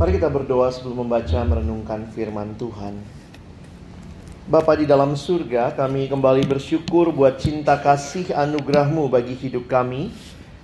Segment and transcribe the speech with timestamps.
[0.00, 2.96] Mari kita berdoa sebelum membaca merenungkan firman Tuhan.
[4.48, 10.08] Bapa di dalam surga, kami kembali bersyukur buat cinta kasih anugerahmu bagi hidup kami.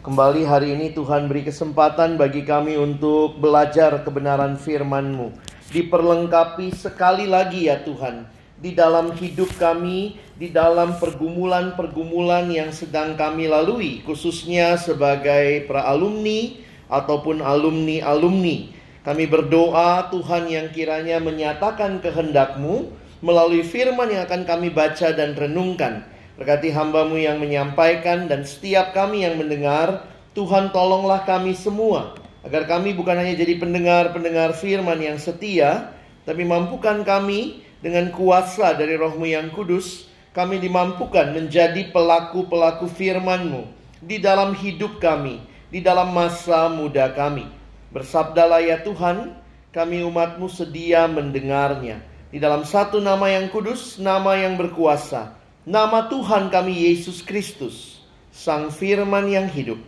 [0.01, 5.37] Kembali hari ini Tuhan beri kesempatan bagi kami untuk belajar kebenaran firman-Mu.
[5.69, 8.25] Diperlengkapi sekali lagi ya Tuhan.
[8.57, 14.01] Di dalam hidup kami, di dalam pergumulan-pergumulan yang sedang kami lalui.
[14.01, 16.57] Khususnya sebagai para alumni
[16.89, 18.76] ataupun alumni-alumni
[19.07, 22.91] kami berdoa Tuhan yang kiranya menyatakan kehendak-Mu
[23.23, 26.03] melalui firman yang akan kami baca dan renungkan.
[26.35, 32.19] Berkati hambamu yang menyampaikan dan setiap kami yang mendengar, Tuhan tolonglah kami semua.
[32.43, 35.95] Agar kami bukan hanya jadi pendengar-pendengar firman yang setia,
[36.27, 43.71] tapi mampukan kami dengan kuasa dari rohmu yang kudus, kami dimampukan menjadi pelaku-pelaku firman-Mu
[44.03, 47.56] di dalam hidup kami, di dalam masa muda kami.
[47.97, 49.33] Bersabdalah ya Tuhan,
[49.73, 52.05] kami umatmu sedia mendengarnya.
[52.29, 55.33] Di dalam satu nama yang kudus, nama yang berkuasa.
[55.65, 59.81] Nama Tuhan kami Yesus Kristus, Sang Firman yang hidup.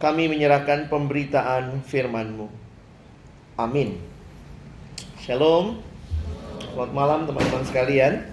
[0.00, 2.48] Kami menyerahkan pemberitaan firman-Mu.
[3.60, 4.00] Amin.
[5.20, 5.76] Shalom.
[6.72, 8.24] Selamat malam teman-teman sekalian.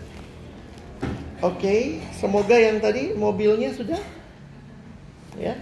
[1.44, 4.00] Oke, semoga yang tadi mobilnya sudah
[5.36, 5.60] ya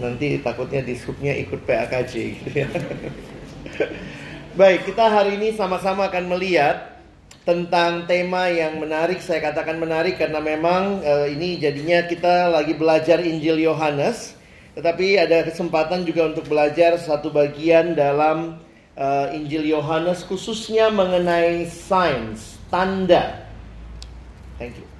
[0.00, 2.68] nanti takutnya di subnya ikut PAKJ gitu ya.
[4.60, 6.96] Baik, kita hari ini sama-sama akan melihat
[7.44, 9.20] tentang tema yang menarik.
[9.20, 14.32] Saya katakan menarik karena memang uh, ini jadinya kita lagi belajar Injil Yohanes,
[14.72, 18.60] tetapi ada kesempatan juga untuk belajar satu bagian dalam
[18.96, 23.44] uh, Injil Yohanes khususnya mengenai sains, tanda.
[24.56, 24.95] Thank you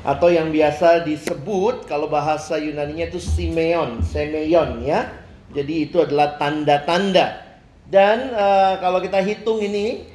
[0.00, 5.12] atau yang biasa disebut kalau bahasa Yunaninya itu simeon, semeion ya.
[5.52, 7.42] Jadi itu adalah tanda-tanda.
[7.90, 10.06] Dan uh, kalau kita hitung ini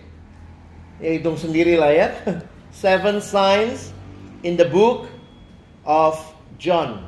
[0.98, 2.08] ya hitung sendiri lah ya.
[2.76, 3.94] Seven signs
[4.42, 5.06] in the book
[5.86, 6.18] of
[6.58, 7.06] John.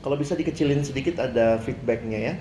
[0.00, 2.34] Kalau bisa dikecilin sedikit ada feedbacknya ya.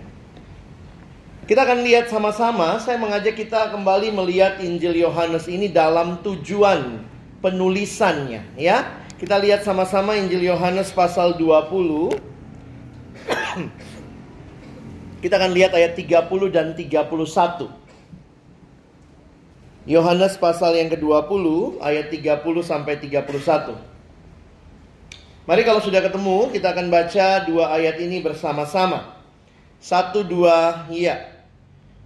[1.46, 7.02] Kita akan lihat sama-sama, saya mengajak kita kembali melihat Injil Yohanes ini dalam tujuan
[7.40, 9.00] penulisannya ya.
[9.20, 12.16] Kita lihat sama-sama Injil Yohanes pasal 20.
[15.24, 17.68] Kita akan lihat ayat 30 dan 31.
[19.84, 21.44] Yohanes pasal yang ke-20
[21.84, 23.90] ayat 30 sampai 31.
[25.50, 29.18] Mari kalau sudah ketemu kita akan baca dua ayat ini bersama-sama.
[29.82, 31.42] Satu dua iya.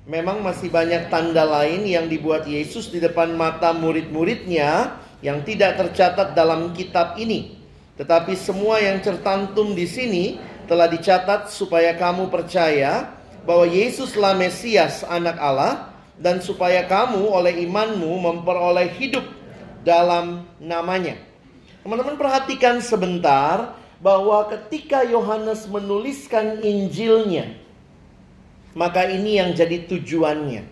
[0.07, 6.35] Memang masih banyak tanda lain yang dibuat Yesus di depan mata murid-muridnya yang tidak tercatat
[6.35, 7.55] dalam kitab ini.
[7.95, 10.23] Tetapi semua yang tertantum di sini
[10.67, 13.15] telah dicatat supaya kamu percaya
[13.47, 19.23] bahwa Yesuslah Mesias anak Allah dan supaya kamu oleh imanmu memperoleh hidup
[19.87, 21.15] dalam namanya.
[21.83, 27.55] Teman-teman perhatikan sebentar bahwa ketika Yohanes menuliskan Injilnya,
[28.75, 30.63] maka ini yang jadi tujuannya.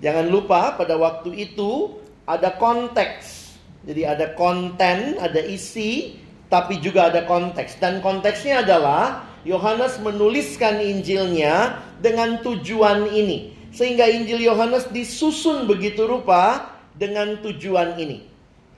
[0.00, 1.99] Jangan lupa pada waktu itu
[2.36, 3.56] ada konteks.
[3.86, 6.20] Jadi ada konten, ada isi,
[6.52, 7.80] tapi juga ada konteks.
[7.80, 13.56] Dan konteksnya adalah Yohanes menuliskan Injilnya dengan tujuan ini.
[13.70, 18.26] Sehingga Injil Yohanes disusun begitu rupa dengan tujuan ini.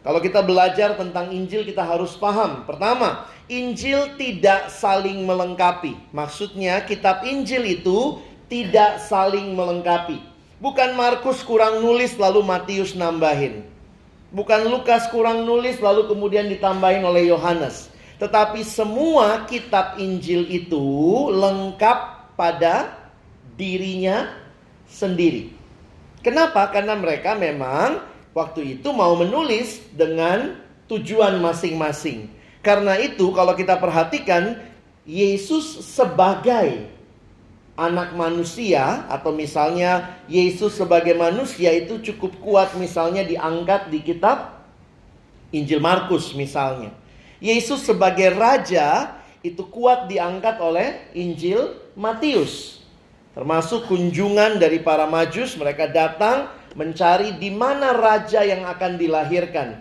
[0.03, 2.67] Kalau kita belajar tentang Injil kita harus paham.
[2.67, 5.95] Pertama, Injil tidak saling melengkapi.
[6.11, 8.19] Maksudnya kitab Injil itu
[8.51, 10.31] tidak saling melengkapi.
[10.62, 13.67] Bukan Markus kurang nulis lalu Matius nambahin.
[14.31, 17.91] Bukan Lukas kurang nulis lalu kemudian ditambahin oleh Yohanes.
[18.23, 20.78] Tetapi semua kitab Injil itu
[21.34, 22.95] lengkap pada
[23.59, 24.31] dirinya
[24.87, 25.50] sendiri.
[26.23, 26.71] Kenapa?
[26.71, 32.31] Karena mereka memang waktu itu mau menulis dengan tujuan masing-masing.
[32.62, 34.62] Karena itu kalau kita perhatikan
[35.03, 36.87] Yesus sebagai
[37.77, 44.61] anak manusia atau misalnya Yesus sebagai manusia itu cukup kuat misalnya diangkat di kitab
[45.53, 46.93] Injil Markus misalnya.
[47.43, 52.81] Yesus sebagai raja itu kuat diangkat oleh Injil Matius.
[53.33, 59.81] Termasuk kunjungan dari para majus mereka datang mencari di mana raja yang akan dilahirkan.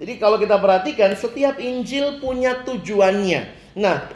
[0.00, 3.72] Jadi kalau kita perhatikan setiap Injil punya tujuannya.
[3.76, 4.08] Nah,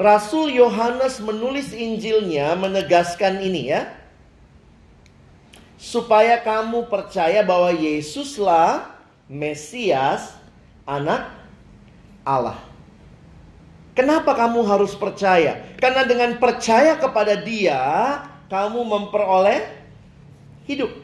[0.00, 3.92] Rasul Yohanes menulis Injilnya menegaskan ini ya.
[5.76, 8.96] Supaya kamu percaya bahwa Yesuslah
[9.28, 10.40] Mesias,
[10.88, 11.28] anak
[12.24, 12.56] Allah.
[13.92, 15.60] Kenapa kamu harus percaya?
[15.76, 17.80] Karena dengan percaya kepada Dia,
[18.48, 19.68] kamu memperoleh
[20.64, 20.96] hidup.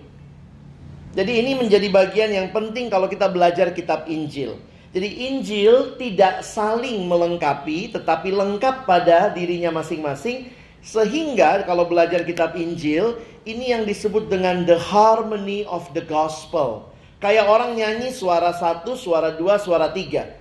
[1.12, 4.56] Jadi ini menjadi bagian yang penting kalau kita belajar kitab Injil.
[4.96, 10.48] Jadi Injil tidak saling melengkapi tetapi lengkap pada dirinya masing-masing
[10.81, 16.88] sehingga kalau belajar kitab Injil ini yang disebut dengan the harmony of the gospel.
[17.20, 20.32] Kayak orang nyanyi suara satu, suara dua, suara tiga.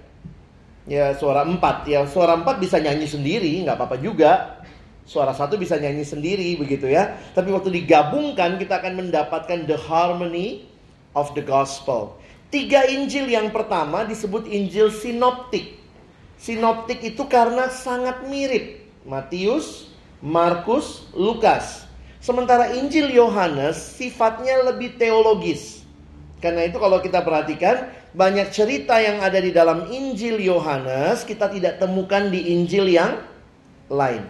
[0.87, 1.91] Ya suara empat.
[1.91, 4.63] Ya suara empat bisa nyanyi sendiri, nggak apa-apa juga.
[5.03, 7.19] Suara satu bisa nyanyi sendiri begitu ya.
[7.35, 10.63] Tapi waktu digabungkan kita akan mendapatkan the harmony
[11.11, 12.15] of the gospel.
[12.53, 15.81] Tiga Injil yang pertama disebut Injil sinoptik.
[16.37, 18.85] Sinoptik itu karena sangat mirip.
[19.05, 19.89] Matius,
[20.21, 21.85] Markus, Lukas.
[22.21, 25.85] Sementara Injil Yohanes sifatnya lebih teologis.
[26.41, 31.77] Karena itu kalau kita perhatikan banyak cerita yang ada di dalam Injil Yohanes kita tidak
[31.81, 33.21] temukan di Injil yang
[33.91, 34.25] lain.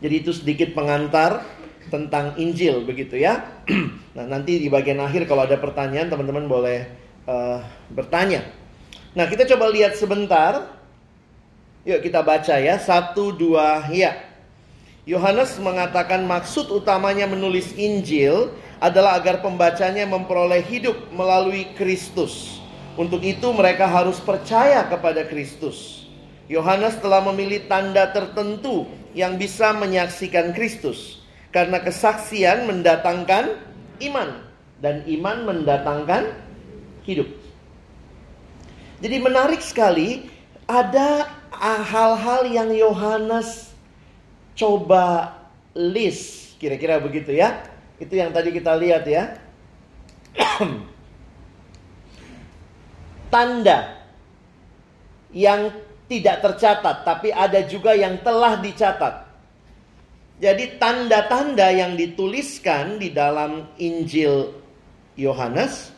[0.00, 1.44] Jadi itu sedikit pengantar
[1.90, 3.62] tentang Injil begitu ya.
[4.16, 6.86] nah nanti di bagian akhir kalau ada pertanyaan teman-teman boleh
[7.26, 7.60] uh,
[7.90, 8.46] bertanya.
[9.12, 10.78] Nah kita coba lihat sebentar.
[11.84, 12.78] Yuk kita baca ya.
[12.78, 14.16] Satu dua ya.
[15.08, 22.62] Yohanes mengatakan maksud utamanya menulis Injil adalah agar pembacanya memperoleh hidup melalui Kristus.
[22.94, 26.08] Untuk itu mereka harus percaya kepada Kristus.
[26.50, 31.19] Yohanes telah memilih tanda tertentu yang bisa menyaksikan Kristus.
[31.50, 33.58] Karena kesaksian mendatangkan
[34.06, 34.30] iman
[34.78, 36.30] dan iman mendatangkan
[37.02, 37.26] hidup.
[39.02, 40.30] Jadi menarik sekali
[40.70, 41.26] ada
[41.60, 43.74] hal-hal yang Yohanes
[44.54, 45.34] coba
[45.74, 47.70] list kira-kira begitu ya
[48.00, 49.36] itu yang tadi kita lihat ya.
[53.32, 54.00] Tanda
[55.30, 55.70] yang
[56.10, 59.29] tidak tercatat, tapi ada juga yang telah dicatat.
[60.40, 64.56] Jadi tanda-tanda yang dituliskan di dalam Injil
[65.12, 65.92] Yohanes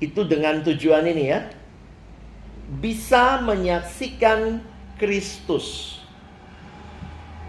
[0.00, 1.44] itu dengan tujuan ini ya.
[2.80, 4.64] Bisa menyaksikan
[4.96, 6.00] Kristus.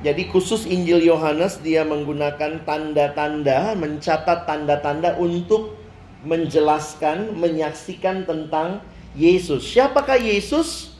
[0.04, 5.80] Jadi khusus Injil Yohanes dia menggunakan tanda-tanda, mencatat tanda-tanda untuk
[6.28, 8.84] menjelaskan, menyaksikan tentang
[9.16, 9.64] Yesus.
[9.64, 10.92] Siapakah Yesus?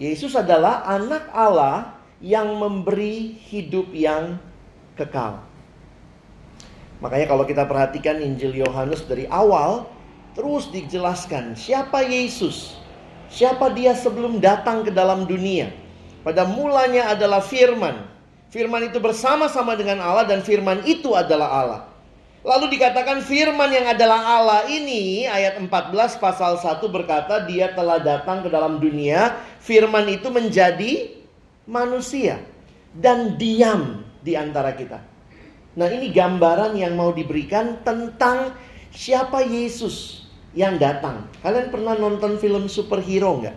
[0.00, 4.40] Yesus adalah anak Allah yang memberi hidup yang
[4.96, 5.44] kekal.
[7.04, 9.84] Makanya kalau kita perhatikan Injil Yohanes dari awal
[10.32, 12.80] terus dijelaskan siapa Yesus.
[13.26, 15.74] Siapa dia sebelum datang ke dalam dunia.
[16.22, 18.06] Pada mulanya adalah firman.
[18.48, 21.82] Firman itu bersama-sama dengan Allah dan firman itu adalah Allah.
[22.46, 28.46] Lalu dikatakan firman yang adalah Allah ini ayat 14 pasal 1 berkata dia telah datang
[28.46, 29.34] ke dalam dunia.
[29.58, 31.10] Firman itu menjadi
[31.66, 32.40] manusia
[32.94, 35.02] dan diam di antara kita.
[35.76, 38.56] Nah ini gambaran yang mau diberikan tentang
[38.94, 40.24] siapa Yesus
[40.56, 41.28] yang datang.
[41.44, 43.56] Kalian pernah nonton film superhero nggak?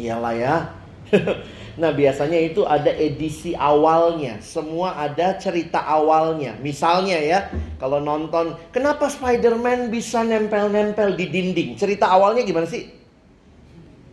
[0.00, 0.54] Iyalah ya.
[1.80, 4.42] Nah, biasanya itu ada edisi awalnya.
[4.44, 6.58] Semua ada cerita awalnya.
[6.60, 7.48] Misalnya ya,
[7.80, 11.80] kalau nonton, kenapa Spider-Man bisa nempel-nempel di dinding?
[11.80, 12.84] Cerita awalnya gimana sih?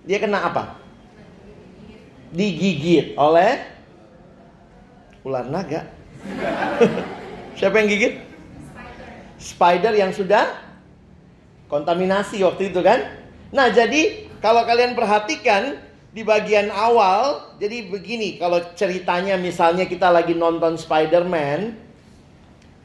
[0.08, 0.80] Dia kena apa?
[2.32, 3.64] Digigit oleh
[5.28, 5.88] ular naga.
[7.60, 8.14] Siapa yang gigit?
[9.38, 10.46] Spider yang sudah
[11.68, 13.04] kontaminasi waktu itu kan?
[13.52, 15.80] Nah, jadi kalau kalian perhatikan
[16.12, 21.88] di bagian awal, jadi begini, kalau ceritanya misalnya kita lagi nonton Spider-Man,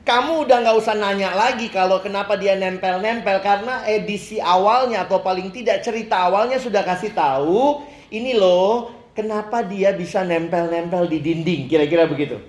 [0.03, 5.55] kamu udah nggak usah nanya lagi kalau kenapa dia nempel-nempel karena edisi awalnya atau paling
[5.55, 12.05] tidak cerita awalnya sudah kasih tahu ini loh kenapa dia bisa nempel-nempel di dinding kira-kira
[12.09, 12.41] begitu.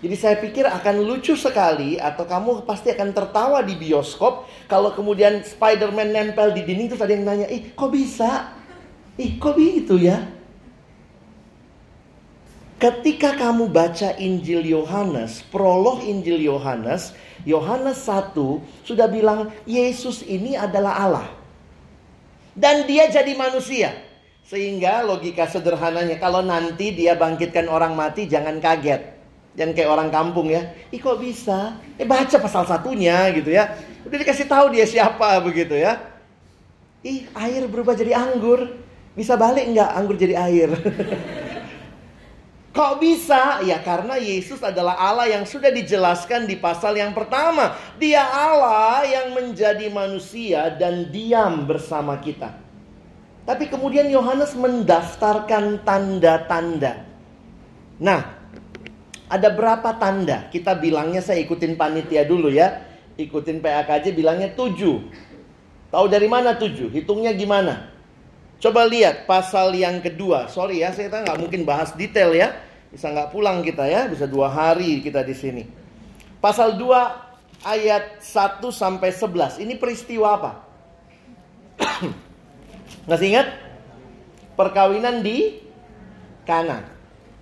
[0.00, 5.40] Jadi saya pikir akan lucu sekali atau kamu pasti akan tertawa di bioskop kalau kemudian
[5.44, 8.52] Spider-Man nempel di dinding terus ada yang nanya, "Ih, kok bisa?"
[9.16, 10.28] Ih, kok begitu ya?
[12.76, 17.16] Ketika kamu baca Injil Yohanes, prolog Injil Yohanes,
[17.48, 21.28] Yohanes 1 sudah bilang Yesus ini adalah Allah.
[22.52, 23.96] Dan dia jadi manusia.
[24.46, 29.02] Sehingga logika sederhananya kalau nanti dia bangkitkan orang mati jangan kaget.
[29.58, 30.70] Jangan kayak orang kampung ya.
[30.94, 31.82] Ih kok bisa?
[31.98, 33.74] Eh baca pasal satunya gitu ya.
[34.06, 35.98] Udah dikasih tahu dia siapa begitu ya.
[37.02, 38.70] Ih air berubah jadi anggur.
[39.18, 40.70] Bisa balik nggak anggur jadi air?
[42.76, 43.64] Kok bisa?
[43.64, 47.72] Ya karena Yesus adalah Allah yang sudah dijelaskan di pasal yang pertama.
[47.96, 52.65] Dia Allah yang menjadi manusia dan diam bersama kita.
[53.46, 57.06] Tapi kemudian Yohanes mendaftarkan tanda-tanda.
[58.02, 58.20] Nah,
[59.30, 60.50] ada berapa tanda?
[60.50, 62.82] Kita bilangnya saya ikutin panitia dulu ya.
[63.16, 64.98] Ikutin PAKJ bilangnya tujuh.
[65.94, 66.90] Tahu dari mana tujuh?
[66.90, 67.94] Hitungnya gimana?
[68.58, 70.50] Coba lihat pasal yang kedua.
[70.50, 72.50] Sorry ya, saya nggak mungkin bahas detail ya.
[72.90, 75.62] Bisa nggak pulang kita ya, bisa dua hari kita di sini.
[76.36, 79.58] Pasal 2 ayat 1 sampai 11.
[79.58, 80.52] Ini peristiwa apa?
[83.06, 83.48] Masih ingat?
[84.58, 85.62] Perkawinan di
[86.46, 86.82] Kana.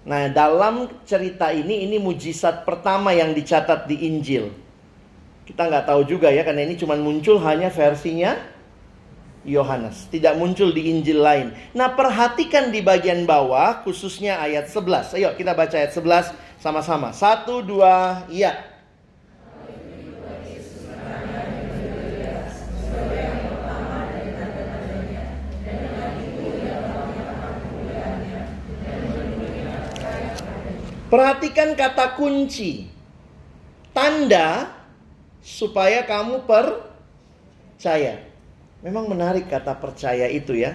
[0.04, 4.52] Nah, dalam cerita ini ini mujizat pertama yang dicatat di Injil.
[5.44, 8.36] Kita nggak tahu juga ya karena ini cuma muncul hanya versinya
[9.44, 11.52] Yohanes, tidak muncul di Injil lain.
[11.76, 15.12] Nah, perhatikan di bagian bawah khususnya ayat 11.
[15.20, 17.12] Ayo kita baca ayat 11 sama-sama.
[17.12, 18.73] Satu, dua, iya.
[31.14, 32.90] Perhatikan kata kunci.
[33.94, 34.66] Tanda
[35.38, 38.18] supaya kamu percaya.
[38.82, 40.74] Memang menarik kata percaya itu ya.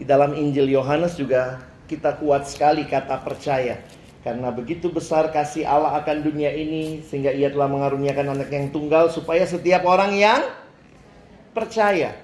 [0.00, 1.60] Di dalam Injil Yohanes juga
[1.92, 3.84] kita kuat sekali kata percaya.
[4.24, 9.12] Karena begitu besar kasih Allah akan dunia ini sehingga ia telah mengaruniakan anak yang tunggal
[9.12, 10.40] supaya setiap orang yang
[11.52, 12.16] percaya.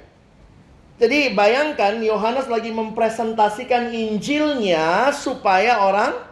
[0.97, 6.32] Jadi bayangkan Yohanes lagi mempresentasikan Injilnya supaya orang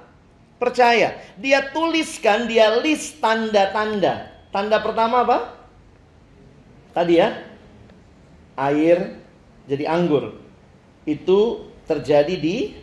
[0.60, 1.16] percaya.
[1.40, 4.28] Dia tuliskan, dia list tanda-tanda.
[4.52, 5.38] Tanda pertama apa?
[6.92, 7.32] Tadi ya.
[8.60, 9.16] Air
[9.64, 10.36] jadi anggur.
[11.08, 12.76] Itu terjadi di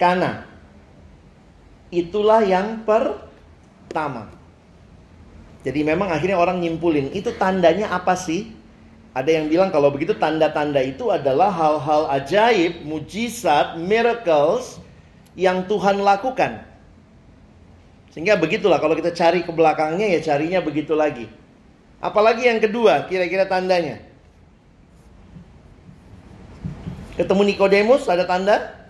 [0.00, 0.48] Kana.
[1.92, 4.26] Itulah yang pertama.
[5.62, 8.50] Jadi memang akhirnya orang nyimpulin, itu tandanya apa sih?
[9.14, 14.82] Ada yang bilang kalau begitu tanda-tanda itu adalah hal-hal ajaib, mujizat, miracles
[15.38, 16.73] yang Tuhan lakukan.
[18.14, 21.26] Sehingga begitulah kalau kita cari ke belakangnya ya carinya begitu lagi.
[21.98, 23.98] Apalagi yang kedua kira-kira tandanya.
[27.18, 28.86] Ketemu Nikodemus ada tanda?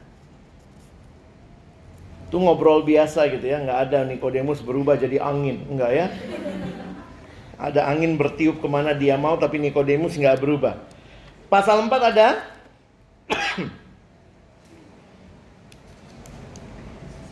[2.28, 6.06] Itu ngobrol biasa gitu ya, nggak ada Nikodemus berubah jadi angin, enggak ya?
[7.56, 10.84] Ada angin bertiup ke mana dia mau tapi Nikodemus nggak berubah.
[11.48, 12.44] Pasal 4 ada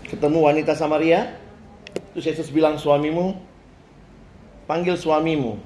[0.09, 1.42] ketemu wanita Samaria
[2.13, 3.41] Terus Yesus bilang suamimu,
[4.69, 5.57] panggil suamimu.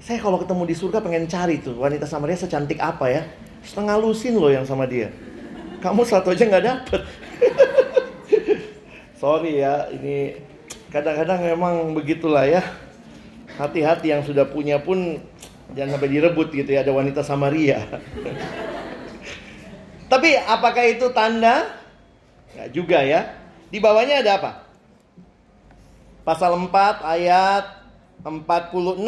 [0.00, 3.22] Saya kalau ketemu di surga pengen cari tuh wanita Samaria secantik apa ya.
[3.64, 5.12] Setengah lusin loh yang sama dia.
[5.80, 7.02] Kamu satu aja nggak dapet.
[9.20, 10.36] Sorry ya, ini
[10.92, 12.62] kadang-kadang memang begitulah ya.
[13.56, 15.20] Hati-hati yang sudah punya pun
[15.72, 17.80] jangan sampai direbut gitu ya ada wanita Samaria.
[20.12, 21.66] Tapi apakah itu tanda?
[22.54, 23.34] Ya juga ya.
[23.72, 24.65] Di bawahnya ada apa?
[26.26, 27.86] Pasal 4 ayat
[28.26, 28.98] 46.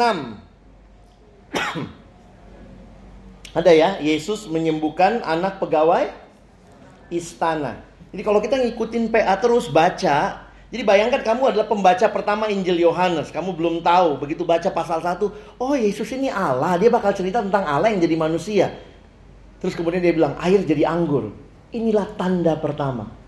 [3.59, 6.15] Ada ya, Yesus menyembuhkan anak pegawai
[7.11, 7.83] istana.
[8.15, 13.33] Jadi kalau kita ngikutin PA terus baca, jadi bayangkan kamu adalah pembaca pertama Injil Yohanes,
[13.33, 15.19] kamu belum tahu, begitu baca pasal 1,
[15.59, 18.71] oh Yesus ini Allah, dia bakal cerita tentang Allah yang jadi manusia.
[19.59, 21.35] Terus kemudian dia bilang, air jadi anggur.
[21.73, 23.18] Inilah tanda pertama.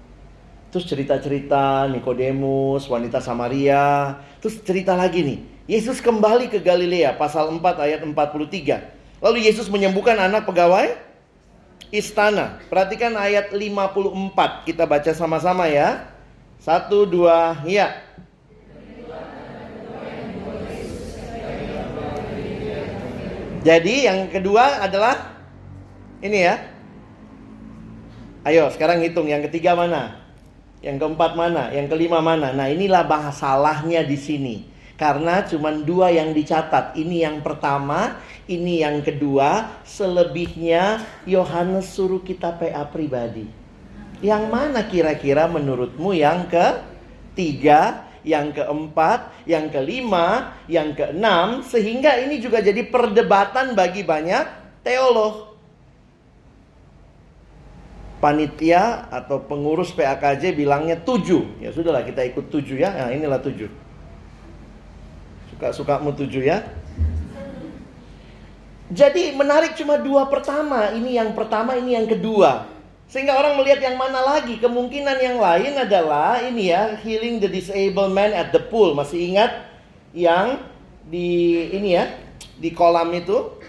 [0.71, 4.15] Terus cerita-cerita Nikodemus, wanita Samaria.
[4.39, 5.39] Terus cerita lagi nih.
[5.67, 8.79] Yesus kembali ke Galilea pasal 4 ayat 43.
[9.19, 10.95] Lalu Yesus menyembuhkan anak pegawai
[11.91, 12.63] istana.
[12.71, 14.63] Perhatikan ayat 54.
[14.63, 16.07] Kita baca sama-sama ya.
[16.63, 17.91] Satu, dua, ya.
[23.61, 25.35] Jadi yang kedua adalah
[26.23, 26.55] ini ya.
[28.47, 30.20] Ayo sekarang hitung yang ketiga mana?
[30.81, 31.69] Yang keempat mana?
[31.69, 32.49] Yang kelima mana?
[32.49, 34.55] Nah, inilah masalahnya di sini.
[34.97, 36.97] Karena cuma dua yang dicatat.
[36.97, 38.17] Ini yang pertama,
[38.49, 39.81] ini yang kedua.
[39.85, 43.45] Selebihnya Yohanes suruh kita PA pribadi.
[44.21, 52.61] Yang mana kira-kira menurutmu yang ketiga, yang keempat, yang kelima, yang keenam, sehingga ini juga
[52.61, 54.45] jadi perdebatan bagi banyak
[54.85, 55.50] teolog
[58.21, 61.57] panitia atau pengurus PAKJ bilangnya tujuh.
[61.57, 62.93] Ya sudahlah kita ikut tujuh ya.
[62.93, 63.67] Nah inilah tujuh.
[65.73, 66.65] Suka mu tujuh ya.
[68.91, 70.91] Jadi menarik cuma dua pertama.
[70.91, 72.67] Ini yang pertama, ini yang kedua.
[73.07, 74.59] Sehingga orang melihat yang mana lagi.
[74.59, 76.99] Kemungkinan yang lain adalah ini ya.
[76.99, 78.91] Healing the disabled man at the pool.
[78.97, 79.69] Masih ingat
[80.11, 80.59] yang
[81.07, 82.09] di ini ya.
[82.59, 83.60] Di kolam itu.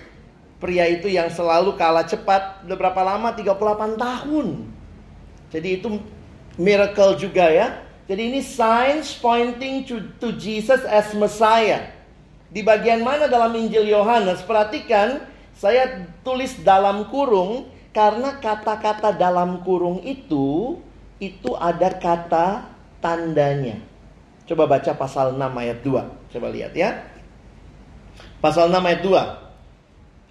[0.63, 3.35] Pria itu yang selalu kalah cepat berapa lama?
[3.35, 4.71] 38 tahun.
[5.51, 5.99] Jadi itu
[6.55, 7.83] miracle juga ya.
[8.07, 11.91] Jadi ini signs pointing to, to Jesus as Messiah.
[12.47, 14.39] Di bagian mana dalam Injil Yohanes?
[14.47, 15.27] Perhatikan,
[15.59, 20.79] saya tulis dalam kurung karena kata-kata dalam kurung itu
[21.19, 22.71] itu ada kata
[23.03, 23.83] tandanya.
[24.47, 26.31] Coba baca pasal 6 ayat 2.
[26.39, 27.03] Coba lihat ya.
[28.39, 29.52] Pasal 6 ayat 2.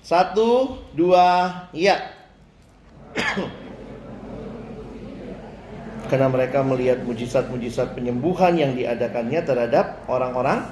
[0.02, 2.10] Satu, dua, ya.
[6.10, 10.66] Karena mereka melihat mujizat-mujizat penyembuhan yang diadakannya terhadap orang-orang.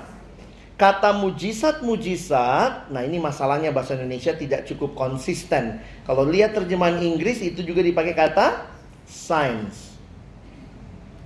[0.79, 5.83] Kata mujizat-mujizat, nah ini masalahnya bahasa Indonesia tidak cukup konsisten.
[6.07, 8.67] Kalau lihat terjemahan Inggris itu juga dipakai kata
[9.03, 9.99] signs.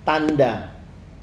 [0.03, 0.73] Tanda.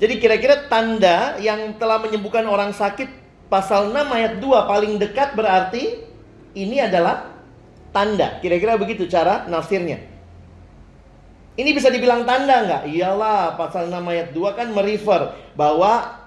[0.01, 3.11] Jadi kira-kira tanda yang telah menyembuhkan orang sakit
[3.53, 6.10] pasal 6 ayat 2 paling dekat berarti
[6.55, 7.31] ini adalah
[7.95, 8.39] tanda.
[8.43, 10.03] Kira-kira begitu cara nafsirnya.
[11.59, 12.83] Ini bisa dibilang tanda nggak?
[12.89, 16.21] Iyalah, pasal 6 ayat 2 kan merefer bahwa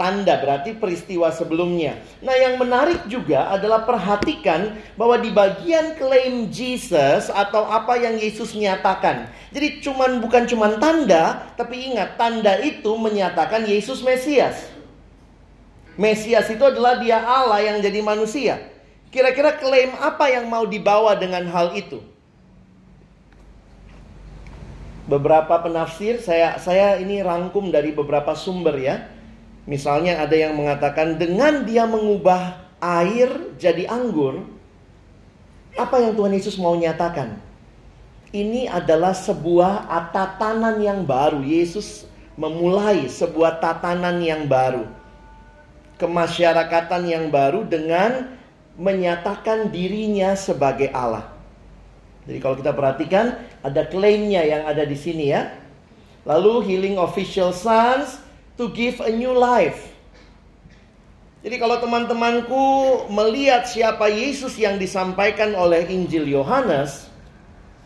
[0.00, 2.00] tanda berarti peristiwa sebelumnya.
[2.24, 8.56] Nah, yang menarik juga adalah perhatikan bahwa di bagian klaim Jesus atau apa yang Yesus
[8.56, 9.28] nyatakan.
[9.52, 14.72] Jadi cuman bukan cuman tanda, tapi ingat tanda itu menyatakan Yesus Mesias.
[16.00, 18.69] Mesias itu adalah dia Allah yang jadi manusia.
[19.10, 21.98] Kira-kira klaim apa yang mau dibawa dengan hal itu?
[25.10, 29.10] Beberapa penafsir saya saya ini rangkum dari beberapa sumber ya.
[29.66, 34.46] Misalnya ada yang mengatakan dengan dia mengubah air jadi anggur,
[35.74, 37.42] apa yang Tuhan Yesus mau nyatakan?
[38.30, 41.42] Ini adalah sebuah tatanan yang baru.
[41.42, 42.06] Yesus
[42.38, 44.86] memulai sebuah tatanan yang baru.
[45.98, 48.39] Kemasyarakatan yang baru dengan
[48.80, 51.28] menyatakan dirinya sebagai Allah.
[52.24, 55.52] Jadi kalau kita perhatikan ada klaimnya yang ada di sini ya.
[56.24, 58.20] Lalu healing official sons
[58.56, 59.92] to give a new life.
[61.40, 62.64] Jadi kalau teman-temanku
[63.08, 67.08] melihat siapa Yesus yang disampaikan oleh Injil Yohanes,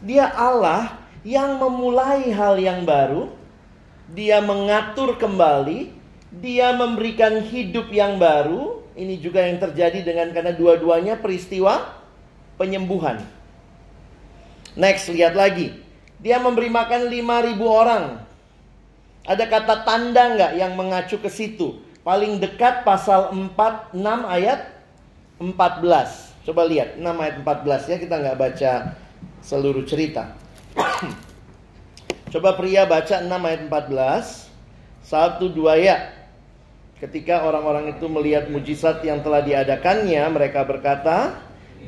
[0.02, 3.30] dia Allah yang memulai hal yang baru,
[4.10, 5.94] dia mengatur kembali,
[6.42, 11.98] dia memberikan hidup yang baru, ini juga yang terjadi dengan karena dua-duanya peristiwa
[12.54, 13.18] penyembuhan.
[14.78, 15.74] Next, lihat lagi.
[16.22, 18.04] Dia memberi makan 5000 orang.
[19.24, 21.80] Ada kata tanda nggak yang mengacu ke situ?
[22.04, 24.60] Paling dekat pasal 4, 6 ayat
[25.40, 26.44] 14.
[26.44, 28.72] Coba lihat 6 ayat 14 ya, kita nggak baca
[29.40, 30.36] seluruh cerita.
[32.32, 35.04] Coba pria baca 6 ayat 14.
[35.04, 36.23] Satu dua ya.
[37.04, 41.36] Ketika orang-orang itu melihat mujizat yang telah diadakannya, mereka berkata,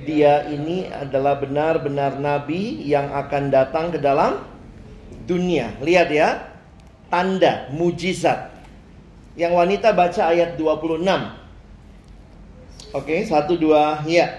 [0.04, 4.44] "Dia ini adalah benar-benar nabi yang akan datang ke dalam
[5.24, 6.52] dunia." Lihat ya,
[7.08, 8.52] tanda mujizat.
[9.40, 11.32] Yang wanita baca ayat 26.
[12.92, 14.36] Oke, satu dua, ya.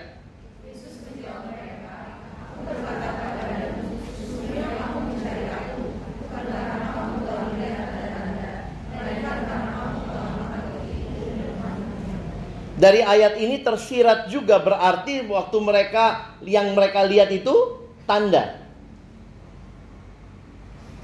[12.77, 18.61] Dari ayat ini tersirat juga berarti waktu mereka yang mereka lihat itu tanda.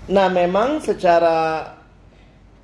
[0.05, 1.73] Nah, memang secara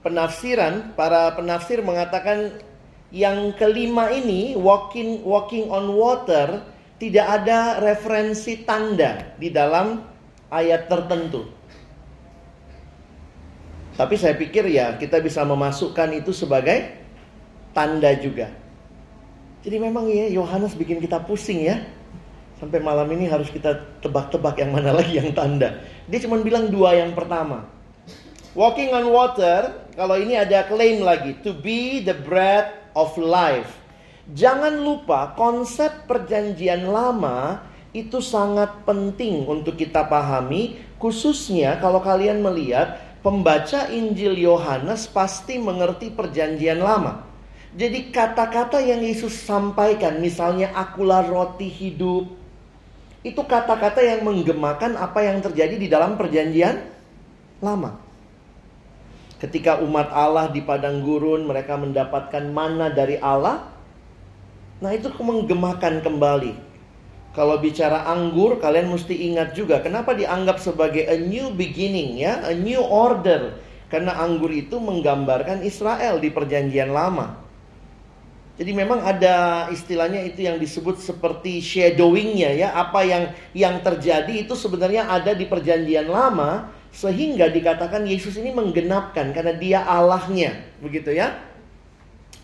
[0.05, 2.61] penafsiran para penafsir mengatakan
[3.09, 6.61] yang kelima ini walking walking on water
[7.01, 10.05] tidak ada referensi tanda di dalam
[10.53, 11.49] ayat tertentu.
[13.97, 16.93] Tapi saya pikir ya kita bisa memasukkan itu sebagai
[17.73, 18.68] tanda juga.
[19.59, 21.83] Jadi memang ya Yohanes bikin kita pusing ya.
[22.59, 25.79] Sampai malam ini harus kita tebak-tebak yang mana lagi yang tanda.
[26.11, 27.67] Dia cuma bilang dua yang pertama.
[28.51, 31.39] Walking on water, kalau ini ada claim lagi.
[31.47, 33.79] To be the bread of life.
[34.35, 37.63] Jangan lupa konsep perjanjian lama
[37.95, 40.81] itu sangat penting untuk kita pahami.
[40.99, 47.28] Khususnya kalau kalian melihat pembaca Injil Yohanes pasti mengerti perjanjian lama.
[47.69, 52.25] Jadi kata-kata yang Yesus sampaikan, misalnya akulah roti hidup,
[53.21, 56.81] itu kata-kata yang menggemakan apa yang terjadi di dalam perjanjian
[57.61, 57.99] lama.
[59.37, 63.69] Ketika umat Allah di padang gurun, mereka mendapatkan mana dari Allah.
[64.81, 66.53] Nah itu menggemakan kembali.
[67.37, 72.55] Kalau bicara anggur, kalian mesti ingat juga kenapa dianggap sebagai a new beginning ya, a
[72.57, 73.61] new order.
[73.87, 77.48] Karena anggur itu menggambarkan Israel di perjanjian lama.
[78.59, 82.75] Jadi memang ada istilahnya itu yang disebut seperti shadowingnya ya.
[82.75, 89.31] Apa yang yang terjadi itu sebenarnya ada di perjanjian lama sehingga dikatakan Yesus ini menggenapkan
[89.31, 90.59] karena dia Allahnya.
[90.83, 91.39] Begitu ya.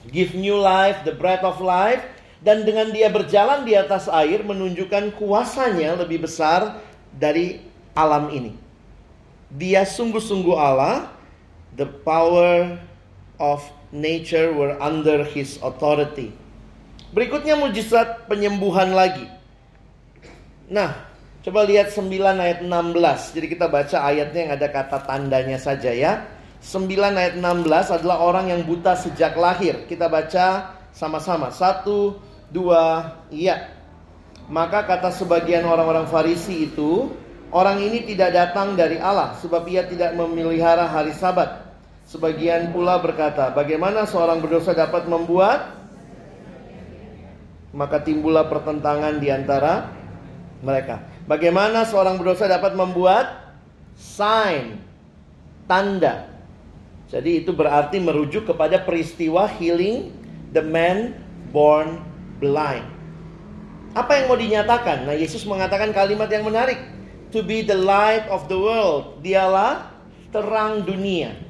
[0.08, 2.08] Give new life, the breath of life.
[2.40, 6.80] Dan dengan dia berjalan di atas air menunjukkan kuasanya lebih besar
[7.12, 7.60] dari
[7.92, 8.56] alam ini.
[9.52, 11.12] Dia sungguh-sungguh Allah.
[11.76, 12.80] The power
[13.36, 16.34] of nature were under his authority.
[17.16, 19.24] Berikutnya mujizat penyembuhan lagi.
[20.68, 21.08] Nah,
[21.46, 23.36] coba lihat 9 ayat 16.
[23.38, 26.26] Jadi kita baca ayatnya yang ada kata tandanya saja ya.
[26.66, 29.86] 9 ayat 16 adalah orang yang buta sejak lahir.
[29.86, 31.54] Kita baca sama-sama.
[31.54, 32.18] Satu,
[32.50, 33.70] dua, iya.
[34.50, 37.10] Maka kata sebagian orang-orang Farisi itu,
[37.50, 41.65] orang ini tidak datang dari Allah sebab ia tidak memelihara hari Sabat.
[42.06, 45.74] Sebagian pula berkata, bagaimana seorang berdosa dapat membuat?
[47.74, 49.90] Maka timbullah pertentangan di antara
[50.62, 51.02] mereka.
[51.26, 53.58] Bagaimana seorang berdosa dapat membuat
[53.98, 54.78] sign,
[55.66, 56.30] tanda.
[57.10, 60.14] Jadi itu berarti merujuk kepada peristiwa healing
[60.54, 61.18] the man
[61.50, 62.02] born
[62.38, 62.86] blind.
[63.96, 65.08] Apa yang mau dinyatakan?
[65.08, 66.78] Nah, Yesus mengatakan kalimat yang menarik.
[67.32, 69.24] To be the light of the world.
[69.24, 69.92] Dialah
[70.36, 71.45] terang dunia.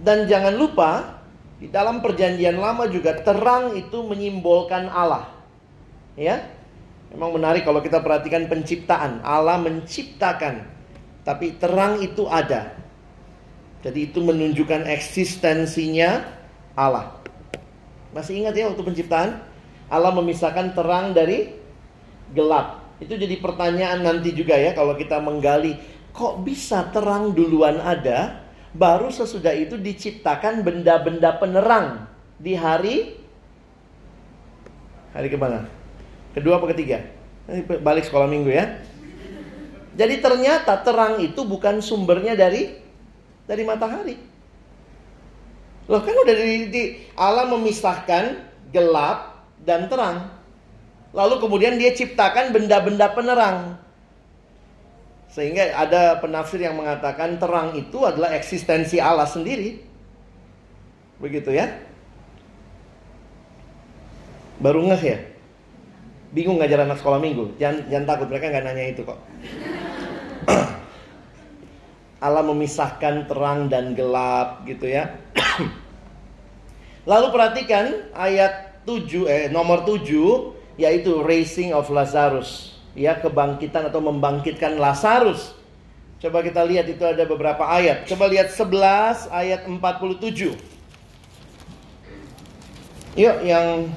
[0.00, 1.22] Dan jangan lupa,
[1.58, 5.30] di dalam perjanjian lama juga terang itu menyimbolkan Allah.
[6.18, 6.50] Ya.
[7.14, 9.22] Memang menarik kalau kita perhatikan penciptaan.
[9.22, 10.66] Allah menciptakan.
[11.22, 12.74] Tapi terang itu ada.
[13.86, 16.26] Jadi itu menunjukkan eksistensinya
[16.74, 17.22] Allah.
[18.10, 19.40] Masih ingat ya waktu penciptaan?
[19.88, 21.54] Allah memisahkan terang dari
[22.34, 22.82] gelap.
[22.98, 25.76] Itu jadi pertanyaan nanti juga ya kalau kita menggali.
[26.14, 28.43] Kok bisa terang duluan ada,
[28.74, 32.10] baru sesudah itu diciptakan benda-benda penerang
[32.42, 33.16] di hari
[35.14, 35.70] hari ke mana?
[36.34, 37.06] Kedua apa ketiga?
[37.80, 38.82] Balik sekolah minggu ya.
[39.94, 42.74] Jadi ternyata terang itu bukan sumbernya dari
[43.46, 44.18] dari matahari.
[45.86, 46.82] Loh kan udah di, di
[47.14, 48.42] Allah memisahkan
[48.74, 50.34] gelap dan terang.
[51.14, 53.78] Lalu kemudian dia ciptakan benda-benda penerang.
[55.34, 59.82] Sehingga ada penafsir yang mengatakan terang itu adalah eksistensi Allah sendiri.
[61.18, 61.74] Begitu ya.
[64.62, 65.18] Baru ngeh ya?
[66.30, 67.58] Bingung ngajar anak sekolah minggu?
[67.58, 69.18] Jangan, jangan takut, mereka nggak nanya itu kok.
[72.24, 75.18] Allah memisahkan terang dan gelap gitu ya.
[77.10, 84.78] Lalu perhatikan ayat 7 eh nomor 7 yaitu raising of Lazarus ya kebangkitan atau membangkitkan
[84.78, 85.54] Lazarus.
[86.22, 88.08] Coba kita lihat itu ada beberapa ayat.
[88.08, 90.56] Coba lihat 11 ayat 47.
[93.14, 93.92] Yuk yang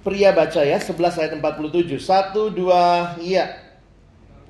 [0.00, 2.00] pria baca ya 11 ayat 47.
[2.00, 3.60] 1 2 iya.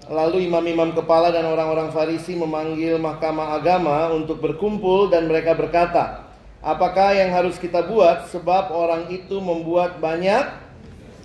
[0.07, 6.27] Lalu imam-imam kepala dan orang-orang Farisi memanggil mahkamah agama untuk berkumpul dan mereka berkata,
[6.59, 10.62] "Apakah yang harus kita buat sebab orang itu membuat banyak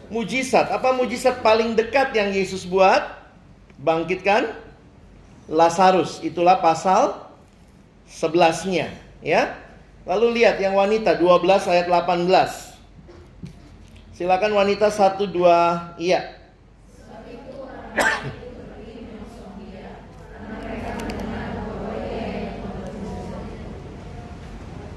[0.09, 0.71] mujizat.
[0.71, 3.15] Apa mujizat paling dekat yang Yesus buat?
[3.77, 4.51] Bangkitkan
[5.47, 6.19] Lazarus.
[6.25, 7.13] Itulah pasal
[8.09, 8.89] 11-nya,
[9.21, 9.55] ya.
[10.07, 12.67] Lalu lihat yang wanita 12 ayat 18.
[14.17, 16.33] Silakan wanita 1 2 iya.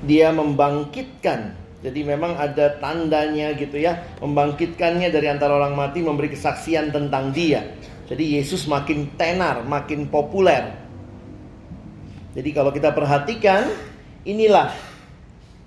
[0.01, 6.93] Dia membangkitkan jadi memang ada tandanya gitu ya, membangkitkannya dari antara orang mati, memberi kesaksian
[6.93, 7.73] tentang dia.
[8.05, 10.77] Jadi Yesus makin tenar, makin populer.
[12.37, 13.73] Jadi kalau kita perhatikan,
[14.29, 14.77] inilah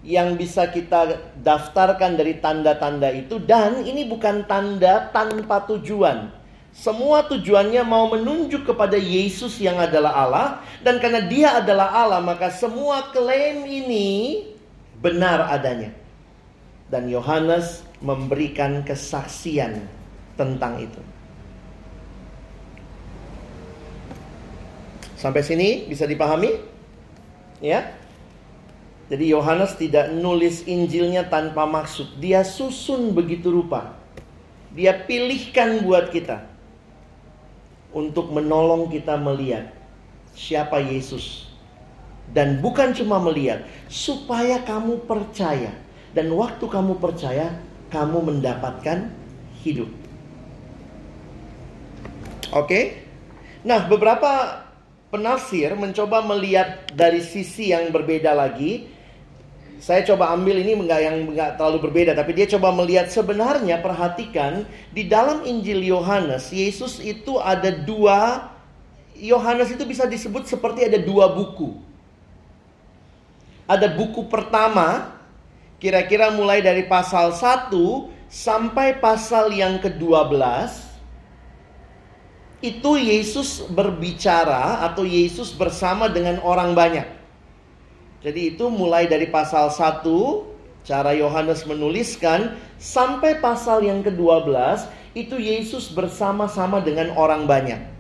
[0.05, 6.29] yang bisa kita daftarkan dari tanda-tanda itu dan ini bukan tanda tanpa tujuan.
[6.73, 10.47] Semua tujuannya mau menunjuk kepada Yesus yang adalah Allah
[10.81, 14.41] dan karena dia adalah Allah maka semua klaim ini
[14.97, 16.02] benar adanya
[16.91, 19.87] dan Yohanes memberikan kesaksian
[20.35, 21.01] tentang itu.
[25.15, 26.51] Sampai sini bisa dipahami?
[27.63, 27.95] Ya.
[29.07, 32.19] Jadi Yohanes tidak nulis Injilnya tanpa maksud.
[32.19, 33.95] Dia susun begitu rupa.
[34.73, 36.43] Dia pilihkan buat kita
[37.93, 39.69] untuk menolong kita melihat
[40.33, 41.45] siapa Yesus.
[42.33, 45.82] Dan bukan cuma melihat, supaya kamu percaya
[46.13, 47.57] dan waktu kamu percaya,
[47.89, 49.09] kamu mendapatkan
[49.65, 49.89] hidup.
[52.53, 53.01] Oke?
[53.65, 54.61] Nah, beberapa
[55.09, 58.93] penafsir mencoba melihat dari sisi yang berbeda lagi.
[59.83, 64.63] saya coba ambil ini enggak yang enggak terlalu berbeda, tapi dia coba melihat sebenarnya perhatikan
[64.95, 68.47] di dalam Injil Yohanes Yesus itu ada dua
[69.19, 71.75] Yohanes itu bisa disebut seperti ada dua buku.
[73.67, 75.19] Ada buku pertama
[75.83, 77.75] kira-kira mulai dari pasal 1
[78.31, 80.39] sampai pasal yang ke-12
[82.63, 87.03] itu Yesus berbicara atau Yesus bersama dengan orang banyak.
[88.23, 90.07] Jadi itu mulai dari pasal 1
[90.87, 94.55] cara Yohanes menuliskan sampai pasal yang ke-12
[95.19, 97.91] itu Yesus bersama-sama dengan orang banyak.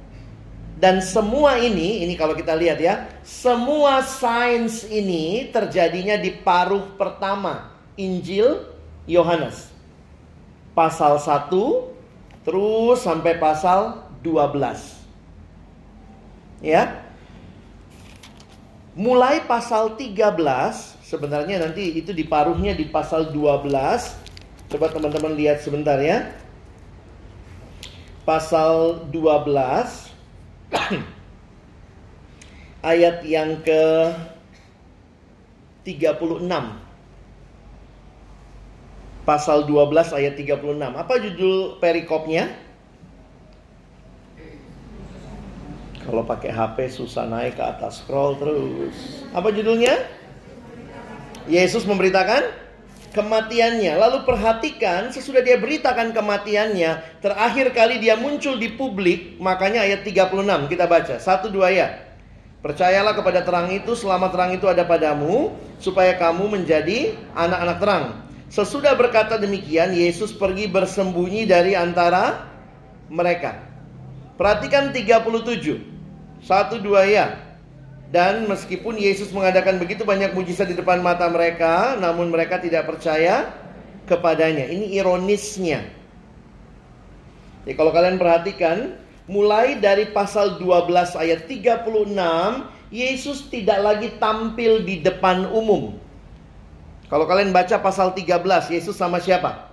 [0.79, 7.72] Dan semua ini, ini kalau kita lihat ya, semua sains ini terjadinya di paruh pertama
[7.95, 8.65] Injil
[9.05, 9.69] Yohanes.
[10.73, 11.51] Pasal 1
[12.43, 15.03] terus sampai pasal 12.
[16.63, 17.03] Ya,
[18.93, 20.37] Mulai pasal 13
[21.01, 23.65] sebenarnya nanti itu diparuhnya di pasal 12.
[24.69, 26.29] Coba teman-teman lihat sebentar ya.
[28.21, 30.13] Pasal 12
[32.93, 34.13] ayat yang ke
[35.89, 36.82] 36.
[39.23, 40.59] Pasal 12 ayat 36.
[40.83, 42.51] Apa judul perikopnya?
[46.03, 49.23] Kalau pakai HP susah naik ke atas scroll terus.
[49.31, 49.95] Apa judulnya?
[51.47, 52.43] Yesus memberitakan
[53.15, 53.95] kematiannya.
[53.95, 60.67] Lalu perhatikan sesudah dia beritakan kematiannya, terakhir kali dia muncul di publik, makanya ayat 36
[60.67, 61.15] kita baca.
[61.21, 61.87] Satu dua ya.
[62.59, 68.05] Percayalah kepada terang itu selama terang itu ada padamu supaya kamu menjadi anak-anak terang.
[68.53, 72.45] Sesudah berkata demikian, Yesus pergi bersembunyi dari antara
[73.09, 73.57] mereka.
[74.37, 75.81] Perhatikan 37.
[76.37, 77.33] Satu dua ya.
[78.13, 83.49] Dan meskipun Yesus mengadakan begitu banyak mujizat di depan mata mereka, namun mereka tidak percaya
[84.05, 84.69] kepadanya.
[84.69, 85.89] Ini ironisnya.
[87.65, 91.89] Jadi kalau kalian perhatikan, mulai dari pasal 12 ayat 36,
[92.93, 96.02] Yesus tidak lagi tampil di depan umum.
[97.13, 99.69] Kalau kalian baca pasal 13, Yesus sama siapa?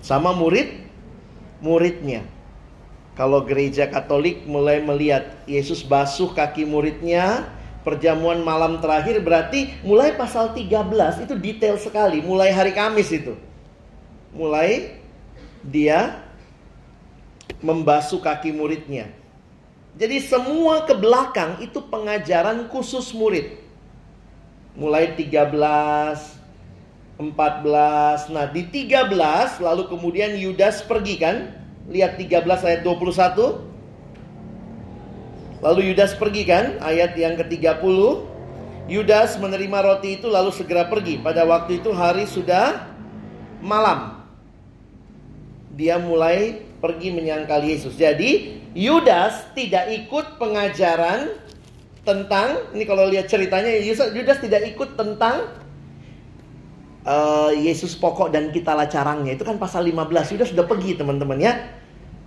[0.00, 0.80] Sama murid
[1.60, 2.24] muridnya.
[3.20, 7.52] Kalau gereja Katolik mulai melihat Yesus basuh kaki muridnya,
[7.84, 13.36] perjamuan malam terakhir berarti mulai pasal 13 itu detail sekali, mulai hari Kamis itu.
[14.32, 14.96] Mulai
[15.60, 16.16] dia
[17.60, 19.12] membasuh kaki muridnya.
[20.00, 23.68] Jadi semua ke belakang itu pengajaran khusus murid.
[24.80, 26.40] Mulai 13,
[27.20, 28.32] 14.
[28.32, 31.52] Nah, di 13 lalu kemudian Yudas pergi kan?
[31.92, 33.60] Lihat 13 ayat 21.
[35.60, 36.80] Lalu Yudas pergi kan?
[36.80, 37.84] Ayat yang ke-30.
[38.88, 41.20] Yudas menerima roti itu lalu segera pergi.
[41.20, 42.88] Pada waktu itu hari sudah
[43.60, 44.24] malam.
[45.76, 48.00] Dia mulai pergi menyangkal Yesus.
[48.00, 51.36] Jadi Yudas tidak ikut pengajaran
[52.10, 55.46] tentang ini kalau lihat ceritanya Yudas tidak ikut tentang
[57.06, 61.54] uh, Yesus pokok dan kita carangnya itu kan pasal 15 Yudas sudah pergi teman-teman ya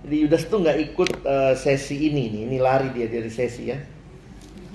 [0.04, 3.80] jadi Yudas tuh nggak ikut uh, sesi ini nih, ini lari dia dari sesi ya.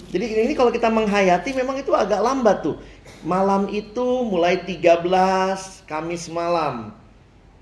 [0.10, 2.82] Jadi ini kalau kita menghayati memang itu agak lambat tuh.
[3.22, 5.06] Malam itu mulai 13
[5.86, 6.98] Kamis malam.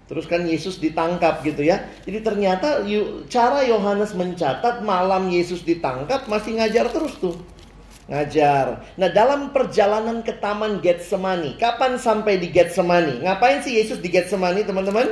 [0.07, 1.83] Terus kan Yesus ditangkap gitu ya.
[2.07, 2.79] Jadi ternyata
[3.27, 7.35] cara Yohanes mencatat malam Yesus ditangkap masih ngajar terus tuh.
[8.07, 8.87] Ngajar.
[8.95, 11.59] Nah dalam perjalanan ke Taman Getsemani.
[11.59, 13.19] Kapan sampai di Getsemani?
[13.27, 15.11] Ngapain sih Yesus di Getsemani teman-teman?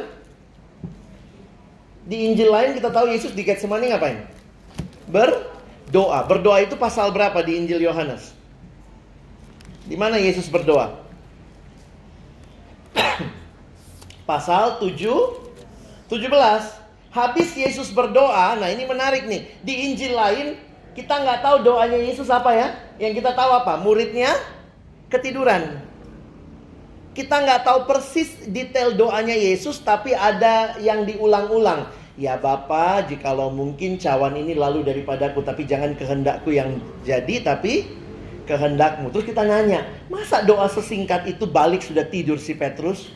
[2.07, 4.23] Di Injil lain kita tahu Yesus di Getsemani ngapain?
[5.11, 6.23] Berdoa.
[6.23, 8.31] Berdoa itu pasal berapa di Injil Yohanes?
[9.83, 11.03] Di mana Yesus berdoa?
[14.25, 15.45] Pasal 7
[16.09, 16.85] 17.
[17.15, 19.47] Habis Yesus berdoa, nah ini menarik nih.
[19.63, 20.59] Di Injil lain
[20.91, 22.67] kita nggak tahu doanya Yesus apa ya?
[22.99, 23.79] Yang kita tahu apa?
[23.79, 24.35] Muridnya
[25.07, 25.79] ketiduran.
[27.15, 31.87] Kita nggak tahu persis detail doanya Yesus, tapi ada yang diulang-ulang.
[32.19, 37.87] Ya Bapa, jikalau mungkin cawan ini lalu daripadaku, tapi jangan kehendakku yang jadi, tapi
[38.43, 39.11] kehendakmu.
[39.15, 43.11] Terus kita nanya, masa doa sesingkat itu balik sudah tidur si Petrus?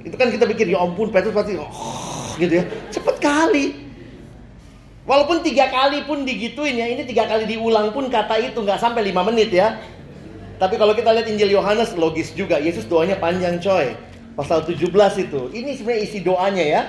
[0.00, 1.68] Itu kan kita pikir, ya ampun Petrus pasti, oh,
[2.40, 3.66] gitu ya, cepet kali.
[5.04, 9.04] Walaupun tiga kali pun digituin ya, ini tiga kali diulang pun kata itu nggak sampai
[9.04, 9.80] lima menit ya.
[10.60, 12.60] Tapi kalau kita lihat Injil Yohanes logis juga.
[12.60, 13.96] Yesus doanya panjang coy.
[14.36, 15.40] Pasal 17 itu.
[15.56, 16.82] Ini sebenarnya isi doanya ya.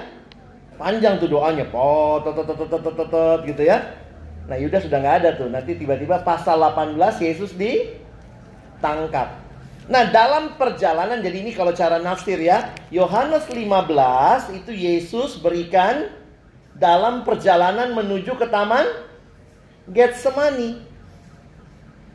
[0.76, 1.63] Panjang tuh doanya.
[1.71, 3.95] Pot, tot, tot, tot, tot, tot, gitu ya.
[4.52, 5.47] Nah Yudas sudah nggak ada tuh.
[5.47, 7.95] Nanti tiba-tiba pasal 18 Yesus di
[8.84, 9.39] tangkap.
[9.89, 16.13] Nah, dalam perjalanan jadi ini kalau cara nafsir ya, Yohanes 15 itu Yesus berikan
[16.78, 18.86] dalam perjalanan menuju ke taman
[19.89, 20.78] Getsemani.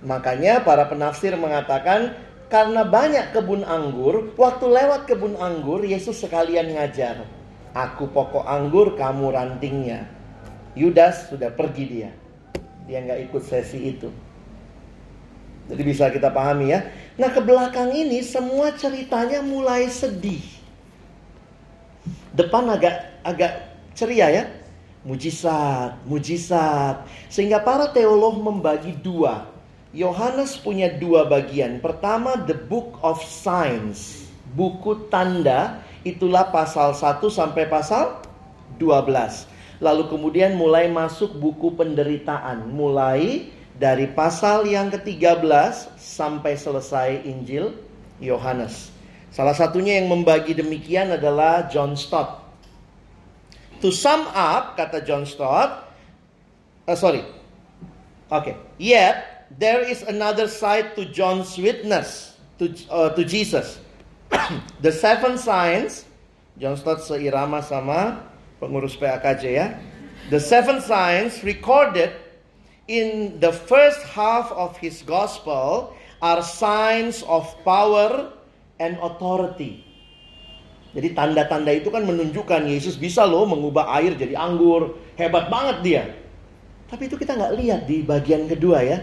[0.07, 2.15] Makanya para penafsir mengatakan
[2.47, 7.27] karena banyak kebun anggur, waktu lewat kebun anggur Yesus sekalian ngajar.
[7.75, 10.07] Aku pokok anggur, kamu rantingnya.
[10.79, 12.11] Yudas sudah pergi dia.
[12.87, 14.09] Dia nggak ikut sesi itu.
[15.67, 16.87] Jadi bisa kita pahami ya.
[17.17, 20.45] Nah ke belakang ini semua ceritanya mulai sedih.
[22.37, 23.53] Depan agak agak
[23.97, 24.45] ceria ya.
[25.07, 27.09] Mujizat, mujizat.
[27.33, 29.49] Sehingga para teolog membagi dua.
[29.97, 31.81] Yohanes punya dua bagian.
[31.81, 34.29] Pertama the book of signs.
[34.53, 38.21] Buku tanda itulah pasal 1 sampai pasal
[38.77, 39.49] 12.
[39.81, 42.69] Lalu kemudian mulai masuk buku penderitaan.
[42.69, 45.45] Mulai dari pasal yang ke-13
[46.01, 47.77] sampai selesai Injil
[48.19, 48.89] Yohanes.
[49.29, 52.41] Salah satunya yang membagi demikian adalah John Stott.
[53.85, 55.85] To sum up, kata John Stott,
[56.89, 57.21] uh, sorry,
[58.33, 58.55] oke, okay.
[58.81, 63.77] yet there is another side to John's witness to uh, to Jesus.
[64.85, 66.09] The seven signs,
[66.57, 68.25] John Stott seirama sama
[68.57, 69.77] pengurus PAKJ ya.
[70.33, 72.26] The seven signs recorded
[72.87, 78.31] in the first half of his gospel are signs of power
[78.79, 79.83] and authority.
[80.97, 84.97] Jadi tanda-tanda itu kan menunjukkan Yesus bisa loh mengubah air jadi anggur.
[85.21, 86.03] Hebat banget dia.
[86.89, 88.99] Tapi itu kita nggak lihat di bagian kedua ya.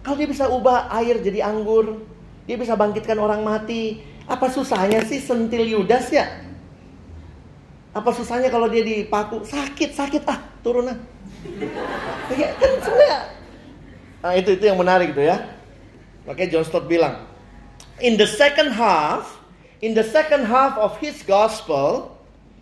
[0.00, 2.00] Kalau dia bisa ubah air jadi anggur,
[2.48, 4.00] dia bisa bangkitkan orang mati.
[4.24, 6.48] Apa susahnya sih sentil Yudas ya?
[7.92, 9.44] Apa susahnya kalau dia dipaku?
[9.44, 10.98] Sakit, sakit ah, turun ah.
[14.20, 15.48] Nah, itu itu yang menarik itu ya.
[16.28, 17.24] Makanya John Stott bilang,
[18.04, 19.40] in the second half,
[19.80, 22.12] in the second half of his gospel,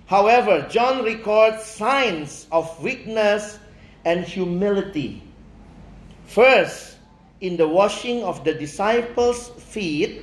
[0.06, 3.58] however, John records signs of weakness
[4.06, 5.26] and humility.
[6.30, 7.02] First,
[7.42, 10.22] in the washing of the disciples' feet,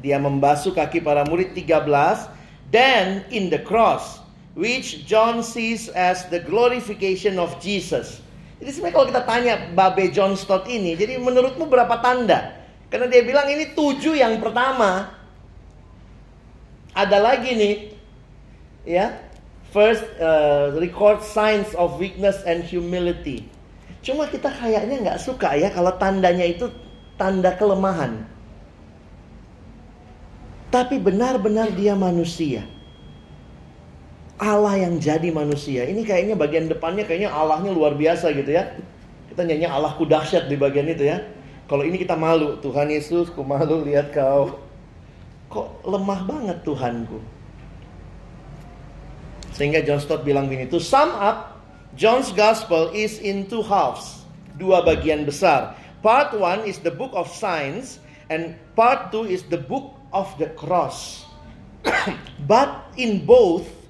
[0.00, 2.32] dia membasuh kaki para murid 13,
[2.72, 4.23] then in the cross,
[4.54, 8.22] which John sees as the glorification of Jesus.
[8.62, 12.54] Jadi sebenarnya kalau kita tanya Babe John Stott ini, jadi menurutmu berapa tanda?
[12.88, 15.10] Karena dia bilang ini tujuh yang pertama.
[16.94, 17.74] Ada lagi nih,
[18.86, 19.18] ya.
[19.74, 23.50] First uh, record signs of weakness and humility.
[24.06, 26.70] Cuma kita kayaknya nggak suka ya kalau tandanya itu
[27.18, 28.22] tanda kelemahan.
[30.70, 32.62] Tapi benar-benar dia manusia.
[34.38, 35.86] Allah yang jadi manusia.
[35.86, 38.74] Ini kayaknya bagian depannya kayaknya Allahnya luar biasa gitu ya.
[39.30, 41.22] Kita nyanyi Allahku dahsyat di bagian itu ya.
[41.70, 44.58] Kalau ini kita malu, Tuhan Yesus, ku malu lihat kau.
[45.48, 47.22] Kok lemah banget Tuhanku.
[49.54, 51.62] Sehingga John Stott bilang gini, to sum up,
[51.94, 54.26] John's Gospel is in two halves.
[54.58, 55.78] Dua bagian besar.
[56.02, 60.50] Part one is the book of signs and part two is the book of the
[60.58, 61.22] cross.
[62.50, 63.83] But in both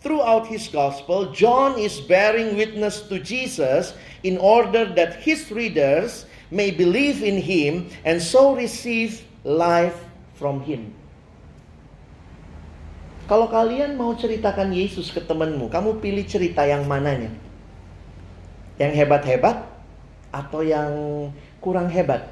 [0.00, 3.92] Throughout his gospel, John is bearing witness to Jesus
[4.24, 9.96] in order that his readers may believe in him and so receive life
[10.40, 10.96] from him.
[13.28, 17.30] Kalau kalian mau ceritakan Yesus ke temanmu, kamu pilih cerita yang mananya?
[18.80, 19.68] Yang hebat-hebat
[20.32, 20.90] atau yang
[21.60, 22.26] kurang hebat?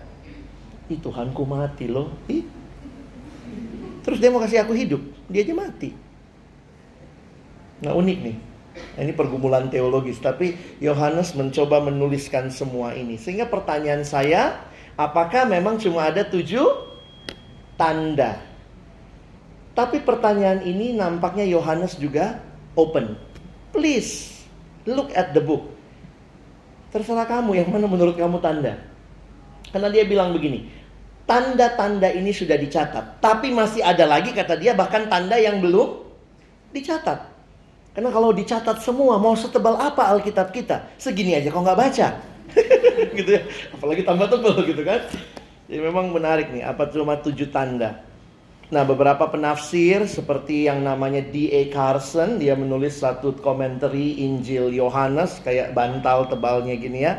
[0.88, 2.11] Ih Tuhanku mati loh.
[2.26, 2.42] Ih.
[4.02, 6.08] Terus dia mau kasih aku hidup, dia aja mati.
[7.83, 8.37] Nah unik nih.
[8.95, 13.19] Nah, ini pergumulan teologis, tapi Yohanes mencoba menuliskan semua ini.
[13.19, 14.62] Sehingga pertanyaan saya,
[14.95, 16.67] apakah memang cuma ada tujuh
[17.75, 18.38] tanda?
[19.75, 22.43] Tapi pertanyaan ini nampaknya Yohanes juga
[22.75, 23.14] open.
[23.71, 24.43] Please,
[24.87, 25.71] look at the book.
[26.91, 28.75] Terserah kamu yang mana menurut kamu tanda.
[29.71, 30.67] Karena dia bilang begini,
[31.29, 33.21] tanda-tanda ini sudah dicatat.
[33.21, 36.03] Tapi masih ada lagi kata dia bahkan tanda yang belum
[36.75, 37.38] dicatat.
[37.98, 40.86] Karena kalau dicatat semua, mau setebal apa Alkitab kita?
[41.03, 42.14] Segini aja kok nggak baca.
[43.18, 43.42] gitu ya.
[43.74, 45.03] Apalagi tambah tebal gitu kan.
[45.66, 48.07] Jadi memang menarik nih, apa cuma tujuh tanda.
[48.70, 51.74] Nah beberapa penafsir seperti yang namanya D.A.
[51.74, 57.18] Carson, dia menulis satu komentari Injil Yohanes kayak bantal tebalnya gini ya.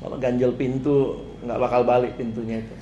[0.00, 2.74] Kalau ganjel pintu nggak bakal balik pintunya itu.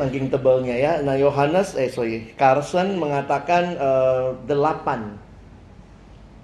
[0.00, 0.92] Saking tebalnya ya.
[1.04, 5.20] Nah Yohanes, eh sorry, Carson mengatakan uh, delapan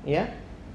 [0.04, 0.28] ya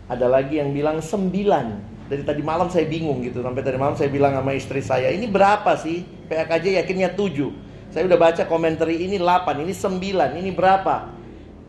[0.05, 4.13] ada lagi yang bilang sembilan dari tadi malam saya bingung gitu sampai tadi malam saya
[4.13, 7.93] bilang sama istri saya ini berapa sih PAKJ yakinnya 7.
[7.93, 11.13] Saya udah baca komentari ini 8, ini 9, ini berapa?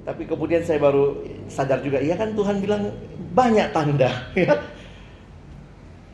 [0.03, 2.91] Tapi kemudian saya baru sadar juga, iya kan Tuhan bilang
[3.37, 4.11] banyak tanda.
[4.35, 4.59] Ya.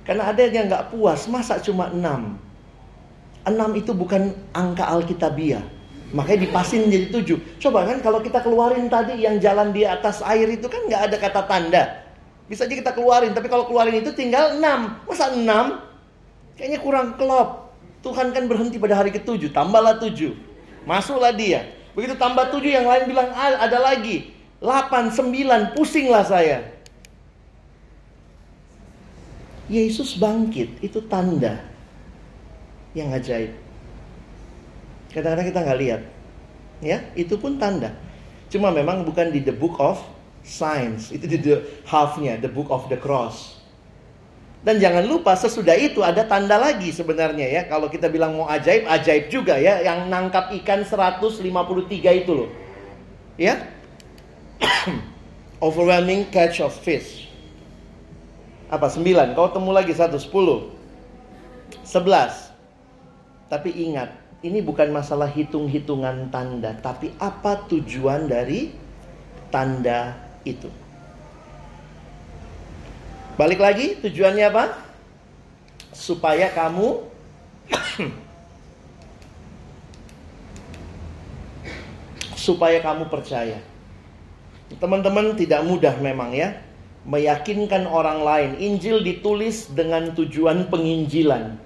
[0.03, 2.03] Karena ada yang nggak puas, masa cuma 6?
[3.47, 5.63] 6 itu bukan angka Alkitabiah.
[6.13, 7.41] Makanya dipasin jadi 7.
[7.57, 11.17] Coba kan kalau kita keluarin tadi yang jalan di atas air itu kan nggak ada
[11.17, 11.83] kata tanda.
[12.53, 15.09] Bisa aja kita keluarin, tapi kalau keluarin itu tinggal 6.
[15.09, 15.41] Masa 6?
[16.61, 17.73] Kayaknya kurang klop.
[18.05, 20.37] Tuhan kan berhenti pada hari ketujuh, tambahlah 7.
[20.85, 21.71] Masuklah dia.
[21.97, 24.37] Begitu tambah 7 yang lain bilang ada lagi.
[24.61, 26.67] 8, 9, pusinglah saya.
[29.71, 31.63] Yesus bangkit, itu tanda
[32.93, 33.62] yang ajaib.
[35.13, 36.03] Kadang-kadang kita nggak lihat.
[36.83, 37.95] Ya, itu pun tanda.
[38.51, 40.03] Cuma memang bukan di the book of
[40.43, 41.15] signs.
[41.15, 43.61] Itu di the halfnya, the book of the cross.
[44.63, 47.63] Dan jangan lupa sesudah itu ada tanda lagi sebenarnya ya.
[47.67, 49.83] Kalau kita bilang mau ajaib, ajaib juga ya.
[49.83, 52.51] Yang nangkap ikan 153 itu loh.
[53.39, 53.71] Ya.
[55.65, 57.23] Overwhelming catch of fish
[58.73, 66.75] apa 9 kau temu lagi satu 10 11 tapi ingat ini bukan masalah hitung-hitungan tanda
[66.79, 68.75] tapi apa tujuan dari
[69.49, 70.69] tanda itu
[73.39, 74.77] balik lagi tujuannya apa
[75.95, 77.07] supaya kamu
[82.47, 83.63] supaya kamu percaya
[84.83, 86.59] teman-teman tidak mudah memang ya
[87.03, 88.51] meyakinkan orang lain.
[88.63, 91.59] Injil ditulis dengan tujuan penginjilan.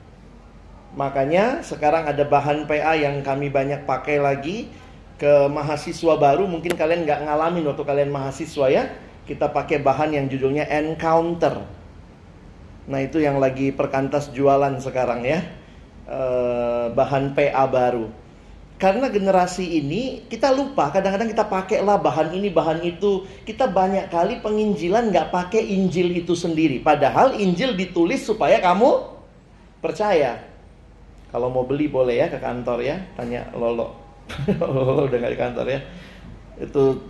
[0.97, 4.72] Makanya sekarang ada bahan PA yang kami banyak pakai lagi
[5.20, 6.49] ke mahasiswa baru.
[6.49, 8.88] Mungkin kalian nggak ngalamin waktu kalian mahasiswa ya.
[9.28, 11.68] Kita pakai bahan yang judulnya Encounter.
[12.88, 15.44] Nah itu yang lagi perkantas jualan sekarang ya.
[16.09, 18.09] Eh, bahan PA baru.
[18.76, 24.12] Karena generasi ini kita lupa kadang-kadang kita pakai lah bahan ini bahan itu kita banyak
[24.12, 29.16] kali penginjilan nggak pakai Injil itu sendiri padahal Injil ditulis supaya kamu
[29.80, 30.44] percaya
[31.37, 33.93] kalau mau beli boleh ya ke kantor ya tanya Lolo.
[34.57, 35.80] Lolo udah nggak di kantor ya.
[36.57, 37.05] Itu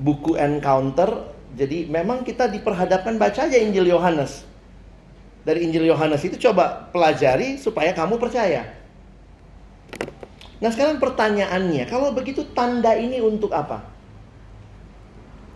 [0.00, 1.36] buku encounter.
[1.52, 4.48] Jadi memang kita diperhadapkan baca aja Injil Yohanes.
[5.44, 8.72] Dari Injil Yohanes itu coba pelajari supaya kamu percaya.
[10.64, 13.84] Nah sekarang pertanyaannya, kalau begitu tanda ini untuk apa?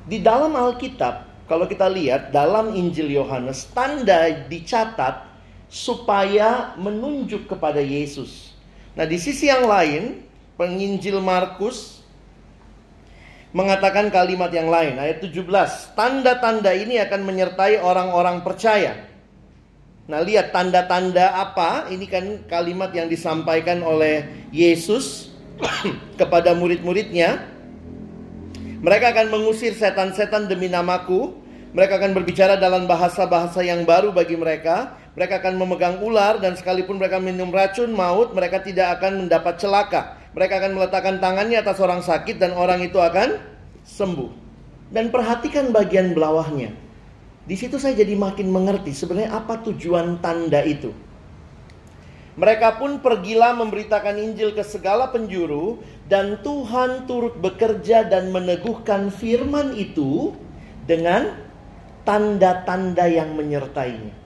[0.05, 5.32] Di dalam Alkitab, kalau kita lihat dalam Injil Yohanes, tanda dicatat
[5.73, 8.53] supaya menunjuk kepada Yesus.
[8.93, 10.21] Nah di sisi yang lain,
[10.61, 12.05] penginjil Markus
[13.57, 15.97] mengatakan kalimat yang lain, ayat 17.
[15.97, 19.09] Tanda-tanda ini akan menyertai orang-orang percaya.
[20.03, 21.87] Nah, lihat tanda-tanda apa?
[21.89, 25.31] Ini kan kalimat yang disampaikan oleh Yesus
[26.21, 27.49] kepada murid-muridnya.
[28.83, 31.39] Mereka akan mengusir setan-setan demi namaku.
[31.73, 35.01] Mereka akan berbicara dalam bahasa-bahasa yang baru bagi mereka.
[35.13, 40.17] Mereka akan memegang ular dan sekalipun mereka minum racun maut, mereka tidak akan mendapat celaka.
[40.33, 43.37] Mereka akan meletakkan tangannya atas orang sakit dan orang itu akan
[43.85, 44.33] sembuh.
[44.89, 46.73] Dan perhatikan bagian bawahnya.
[47.45, 50.95] Di situ saya jadi makin mengerti sebenarnya apa tujuan tanda itu.
[52.33, 59.77] Mereka pun pergilah memberitakan Injil ke segala penjuru dan Tuhan turut bekerja dan meneguhkan firman
[59.77, 60.33] itu
[60.89, 61.37] dengan
[62.09, 64.22] tanda-tanda yang menyertainya.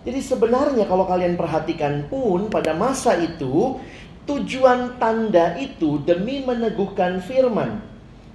[0.00, 3.76] Jadi sebenarnya kalau kalian perhatikan pun pada masa itu
[4.24, 7.84] tujuan tanda itu demi meneguhkan firman.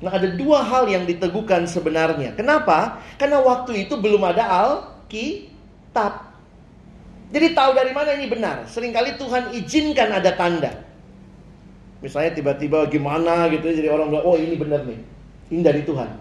[0.03, 2.37] Nah, ada dua hal yang diteguhkan sebenarnya.
[2.37, 3.01] Kenapa?
[3.17, 6.35] Karena waktu itu belum ada Alkitab.
[7.33, 8.69] Jadi tahu dari mana ini benar.
[8.69, 10.71] Seringkali Tuhan izinkan ada tanda.
[12.05, 14.99] Misalnya tiba-tiba gimana gitu jadi orang bilang, "Oh, ini benar nih."
[15.49, 16.11] Ini dari Tuhan.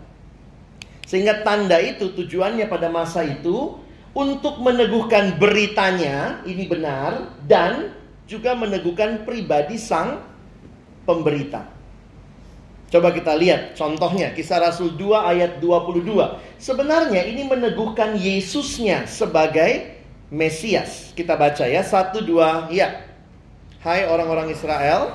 [1.04, 3.83] Sehingga tanda itu tujuannya pada masa itu
[4.14, 7.92] untuk meneguhkan beritanya ini benar dan
[8.30, 10.22] juga meneguhkan pribadi sang
[11.04, 11.66] pemberita.
[12.88, 16.06] Coba kita lihat contohnya kisah Rasul 2 ayat 22.
[16.62, 19.94] Sebenarnya ini meneguhkan Yesusnya sebagai
[20.34, 21.12] Mesias.
[21.12, 23.06] Kita baca ya, satu dua, ya.
[23.84, 25.14] Hai orang-orang Israel.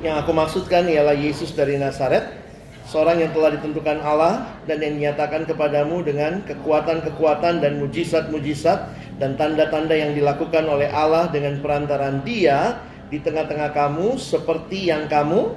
[0.00, 2.43] Yang aku maksudkan ialah Yesus dari Nazaret,
[2.84, 8.78] seorang yang telah ditentukan Allah dan yang dinyatakan kepadamu dengan kekuatan-kekuatan dan mujizat-mujizat
[9.16, 15.54] dan tanda-tanda yang dilakukan oleh Allah dengan perantaran Dia di tengah-tengah kamu seperti yang kamu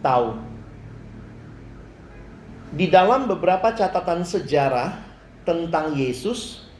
[0.00, 0.38] tahu.
[2.70, 5.02] Di dalam beberapa catatan sejarah
[5.42, 6.70] tentang Yesus,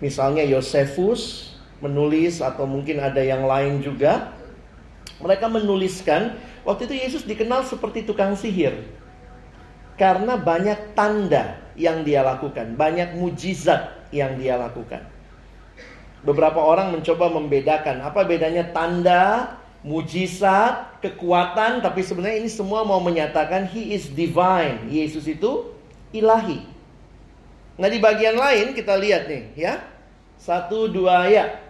[0.00, 1.52] misalnya Yosefus
[1.84, 4.32] menulis atau mungkin ada yang lain juga.
[5.20, 8.72] Mereka menuliskan waktu itu Yesus dikenal seperti tukang sihir.
[9.94, 15.02] Karena banyak tanda yang dia lakukan, banyak mujizat yang dia lakukan.
[16.24, 23.68] Beberapa orang mencoba membedakan apa bedanya tanda, mujizat, kekuatan, tapi sebenarnya ini semua mau menyatakan
[23.68, 24.88] he is divine.
[24.88, 25.70] Yesus itu
[26.16, 26.64] ilahi.
[27.76, 29.84] Nah di bagian lain kita lihat nih ya.
[30.40, 31.63] Satu dua ya.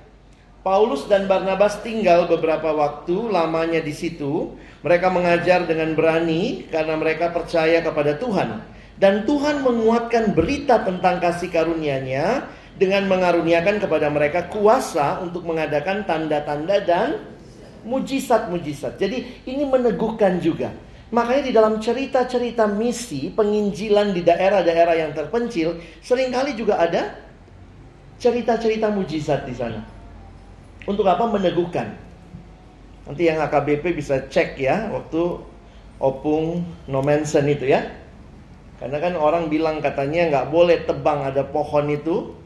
[0.65, 4.57] Paulus dan Barnabas tinggal beberapa waktu lamanya di situ.
[4.81, 8.65] Mereka mengajar dengan berani karena mereka percaya kepada Tuhan.
[8.97, 12.49] Dan Tuhan menguatkan berita tentang kasih karunia-Nya
[12.81, 17.09] dengan mengaruniakan kepada mereka kuasa untuk mengadakan tanda-tanda dan
[17.85, 18.97] mujizat-mujizat.
[18.97, 20.73] Jadi ini meneguhkan juga.
[21.13, 27.21] Makanya di dalam cerita-cerita misi penginjilan di daerah-daerah yang terpencil sering kali juga ada
[28.17, 29.94] cerita-cerita mujizat di sana.
[30.85, 31.25] Untuk apa?
[31.25, 31.97] Meneguhkan.
[33.05, 35.41] Nanti yang HKBP bisa cek ya waktu
[36.01, 37.85] opung nomensen itu ya.
[38.81, 42.37] Karena kan orang bilang katanya nggak boleh tebang ada pohon itu,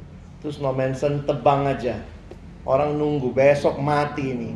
[0.42, 1.98] terus nomensen tebang aja.
[2.68, 4.50] Orang nunggu besok mati ini.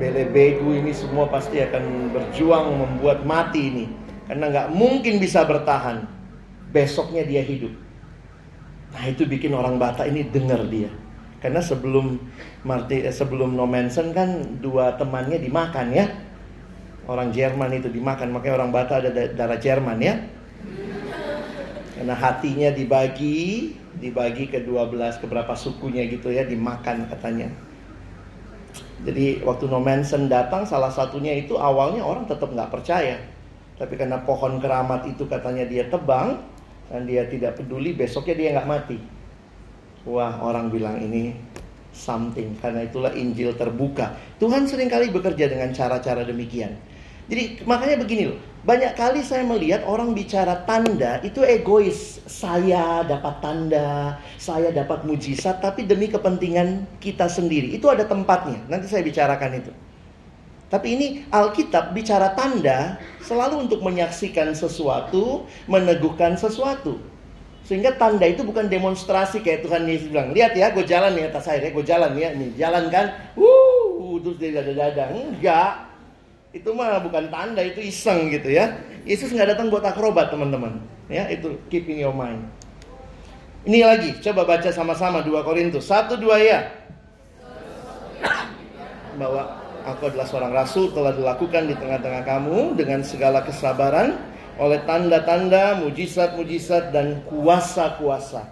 [0.00, 3.86] Bele begu ini semua pasti akan berjuang membuat mati ini.
[4.26, 6.08] Karena nggak mungkin bisa bertahan.
[6.72, 7.70] Besoknya dia hidup.
[8.96, 10.88] Nah itu bikin orang Batak ini dengar dia.
[11.42, 12.22] Karena sebelum
[12.62, 16.06] Marti, eh, sebelum No Manson kan dua temannya dimakan ya.
[17.10, 20.22] Orang Jerman itu dimakan, makanya orang Batak ada darah Jerman ya.
[21.98, 27.50] Karena hatinya dibagi, dibagi ke 12 ke berapa sukunya gitu ya, dimakan katanya.
[29.02, 33.18] Jadi waktu No Manson datang salah satunya itu awalnya orang tetap nggak percaya.
[33.74, 36.38] Tapi karena pohon keramat itu katanya dia tebang
[36.86, 38.98] dan dia tidak peduli besoknya dia nggak mati.
[40.02, 41.30] Wah, orang bilang ini
[41.94, 44.18] something karena itulah Injil terbuka.
[44.42, 46.74] Tuhan sering kali bekerja dengan cara-cara demikian.
[47.30, 52.18] Jadi makanya begini loh, banyak kali saya melihat orang bicara tanda itu egois.
[52.26, 57.70] Saya dapat tanda, saya dapat mujizat, tapi demi kepentingan kita sendiri.
[57.78, 58.58] Itu ada tempatnya.
[58.66, 59.72] Nanti saya bicarakan itu.
[60.66, 67.11] Tapi ini Alkitab bicara tanda selalu untuk menyaksikan sesuatu, meneguhkan sesuatu.
[67.62, 71.46] Sehingga tanda itu bukan demonstrasi kayak Tuhan Yesus bilang, lihat ya, gue jalan nih atas
[71.46, 75.86] air ya, gue jalan ya, nih jalan kan, wuh, terus dia dada-dada, enggak,
[76.50, 78.74] itu mah bukan tanda, itu iseng gitu ya.
[79.06, 82.42] Yesus nggak datang buat akrobat teman-teman, ya itu keeping your mind.
[83.62, 86.66] Ini lagi, coba baca sama-sama 2 Korintus 1 2 ya.
[89.22, 94.18] Bahwa aku adalah seorang rasul telah dilakukan di tengah-tengah kamu dengan segala kesabaran
[94.60, 98.48] oleh tanda-tanda, mujizat-mujizat dan kuasa-kuasa.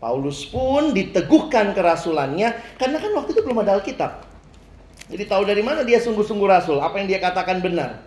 [0.00, 4.24] Paulus pun diteguhkan kerasulannya karena kan waktu itu belum ada Alkitab.
[5.08, 8.04] Jadi tahu dari mana dia sungguh-sungguh rasul, apa yang dia katakan benar.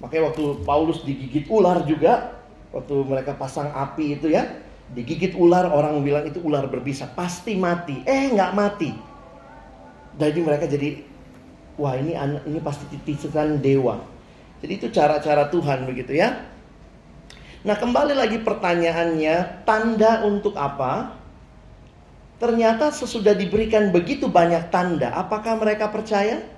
[0.00, 2.36] Makanya waktu Paulus digigit ular juga,
[2.72, 4.44] waktu mereka pasang api itu ya,
[4.92, 8.04] digigit ular orang bilang itu ular berbisa, pasti mati.
[8.08, 8.92] Eh nggak mati.
[10.16, 11.00] Jadi mereka jadi
[11.76, 14.00] wah ini ini pasti titisan dewa.
[14.58, 16.34] Jadi itu cara-cara Tuhan begitu ya.
[17.68, 21.20] Nah, kembali lagi pertanyaannya, tanda untuk apa?
[22.40, 26.48] Ternyata sesudah diberikan begitu banyak tanda, apakah mereka percaya?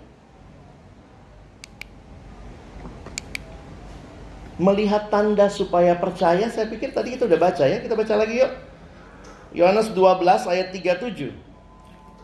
[4.54, 7.82] Melihat tanda supaya percaya, saya pikir tadi kita udah baca ya.
[7.82, 8.52] Kita baca lagi yuk.
[9.50, 11.34] Yohanes 12 ayat 37.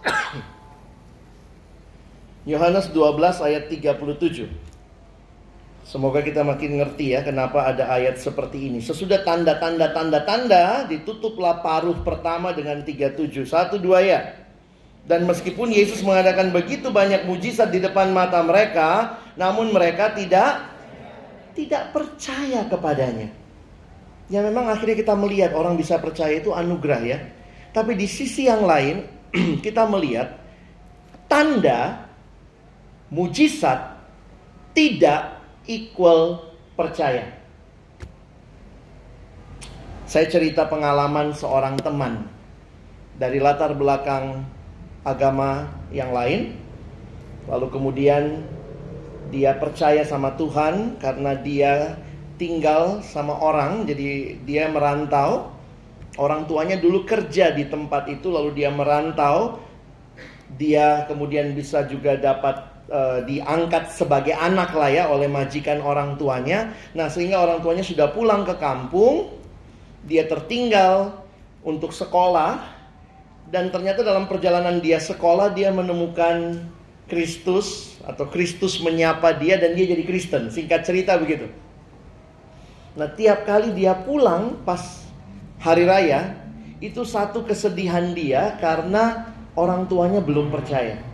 [2.55, 4.66] Yohanes 12 ayat 37.
[5.87, 8.83] Semoga kita makin ngerti ya kenapa ada ayat seperti ini.
[8.83, 13.47] Sesudah tanda-tanda tanda-tanda ditutuplah paruh pertama dengan 37.
[13.47, 14.35] Satu dua ya.
[15.07, 20.75] Dan meskipun Yesus mengadakan begitu banyak mujizat di depan mata mereka, namun mereka tidak
[21.55, 23.31] tidak percaya kepadanya.
[24.27, 27.19] Ya memang akhirnya kita melihat orang bisa percaya itu anugerah ya.
[27.71, 29.07] Tapi di sisi yang lain
[29.65, 30.35] kita melihat
[31.31, 32.11] tanda
[33.07, 34.03] mujizat
[34.75, 35.36] tidak
[35.67, 37.35] equal percaya.
[40.07, 42.31] Saya cerita pengalaman seorang teman
[43.19, 44.47] dari latar belakang
[45.03, 46.55] agama yang lain,
[47.51, 48.47] lalu kemudian
[49.35, 51.99] dia percaya sama Tuhan karena dia
[52.39, 55.51] tinggal sama orang, jadi dia merantau.
[56.17, 59.61] Orang tuanya dulu kerja di tempat itu, lalu dia merantau.
[60.57, 66.75] Dia kemudian bisa juga dapat uh, diangkat sebagai anak lah ya oleh majikan orang tuanya.
[66.95, 69.37] Nah, sehingga orang tuanya sudah pulang ke kampung,
[70.07, 71.23] dia tertinggal
[71.67, 72.63] untuk sekolah
[73.51, 76.67] dan ternyata dalam perjalanan dia sekolah dia menemukan
[77.07, 80.51] Kristus atau Kristus menyapa dia dan dia jadi Kristen.
[80.51, 81.47] Singkat cerita begitu.
[82.99, 85.07] Nah, tiap kali dia pulang pas
[85.63, 86.35] hari raya,
[86.83, 91.06] itu satu kesedihan dia karena orang tuanya belum percaya.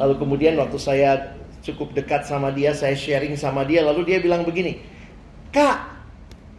[0.00, 4.42] Lalu kemudian waktu saya cukup dekat sama dia, saya sharing sama dia, lalu dia bilang
[4.42, 4.82] begini,
[5.52, 5.84] Kak,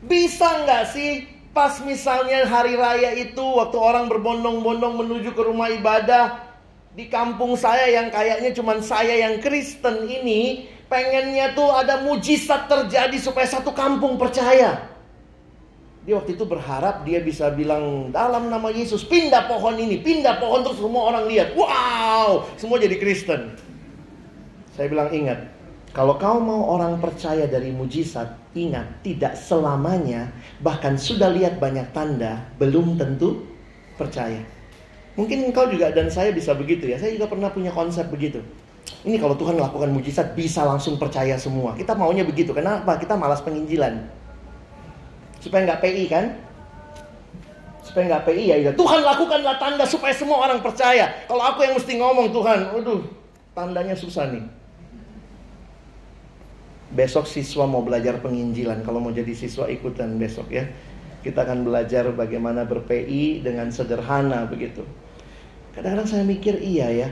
[0.06, 6.54] bisa nggak sih pas misalnya hari raya itu waktu orang berbondong-bondong menuju ke rumah ibadah,
[6.94, 13.18] di kampung saya yang kayaknya cuma saya yang Kristen ini pengennya tuh ada mujizat terjadi
[13.18, 14.93] supaya satu kampung percaya.
[16.04, 20.60] Dia waktu itu berharap dia bisa bilang dalam nama Yesus pindah pohon ini, pindah pohon
[20.60, 21.56] terus semua orang lihat.
[21.56, 23.56] Wow, semua jadi Kristen.
[24.76, 25.48] Saya bilang ingat,
[25.96, 32.52] kalau kau mau orang percaya dari mujizat, ingat tidak selamanya bahkan sudah lihat banyak tanda
[32.60, 33.48] belum tentu
[33.96, 34.44] percaya.
[35.14, 36.98] Mungkin engkau juga dan saya bisa begitu ya.
[36.98, 38.42] Saya juga pernah punya konsep begitu.
[39.06, 41.78] Ini kalau Tuhan melakukan mujizat bisa langsung percaya semua.
[41.78, 42.52] Kita maunya begitu.
[42.52, 42.98] Kenapa?
[42.98, 44.23] Kita malas penginjilan.
[45.44, 46.26] Supaya nggak PI kan?
[47.84, 48.72] Supaya nggak PI ya, ya.
[48.72, 51.12] Tuhan lakukanlah tanda supaya semua orang percaya.
[51.28, 53.04] Kalau aku yang mesti ngomong Tuhan, waduh,
[53.52, 54.48] tandanya susah nih.
[56.96, 58.88] Besok siswa mau belajar penginjilan.
[58.88, 60.64] Kalau mau jadi siswa ikutan besok ya.
[61.20, 64.88] Kita akan belajar bagaimana ber-PI dengan sederhana begitu.
[65.76, 67.10] Kadang-kadang saya mikir iya ya.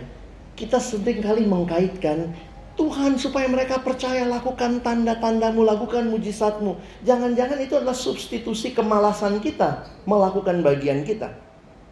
[0.56, 2.32] Kita sering kali mengkaitkan
[2.80, 6.80] Tuhan supaya mereka percaya lakukan tanda-tandamu, lakukan mujizatmu.
[7.04, 11.36] Jangan-jangan itu adalah substitusi kemalasan kita melakukan bagian kita.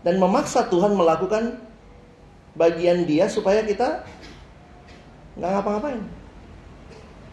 [0.08, 1.60] Dan memaksa Tuhan melakukan
[2.56, 4.08] bagian dia supaya kita
[5.36, 6.02] nggak ngapa-ngapain.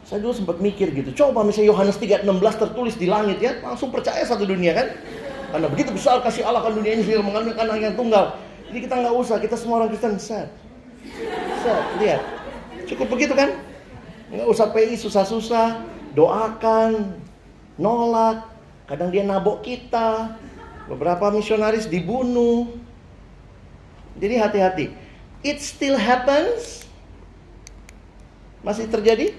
[0.07, 1.11] Saya dulu sempat mikir gitu.
[1.15, 4.87] Coba misalnya Yohanes 3:16 tertulis di langit ya, langsung percaya satu dunia kan?
[5.51, 8.39] Karena begitu besar kasih Allah kan dunia ini mengambil anak yang tunggal.
[8.71, 10.51] Jadi kita nggak usah, kita semua orang Kristen set.
[11.63, 12.36] Set, lihat.
[12.87, 13.51] Cukup begitu kan?
[14.31, 15.83] Nggak usah PI susah-susah,
[16.15, 17.19] doakan,
[17.79, 18.47] nolak.
[18.87, 20.39] Kadang dia nabok kita.
[20.87, 22.71] Beberapa misionaris dibunuh.
[24.17, 24.87] Jadi hati-hati.
[25.43, 26.87] It still happens.
[28.63, 29.35] Masih terjadi?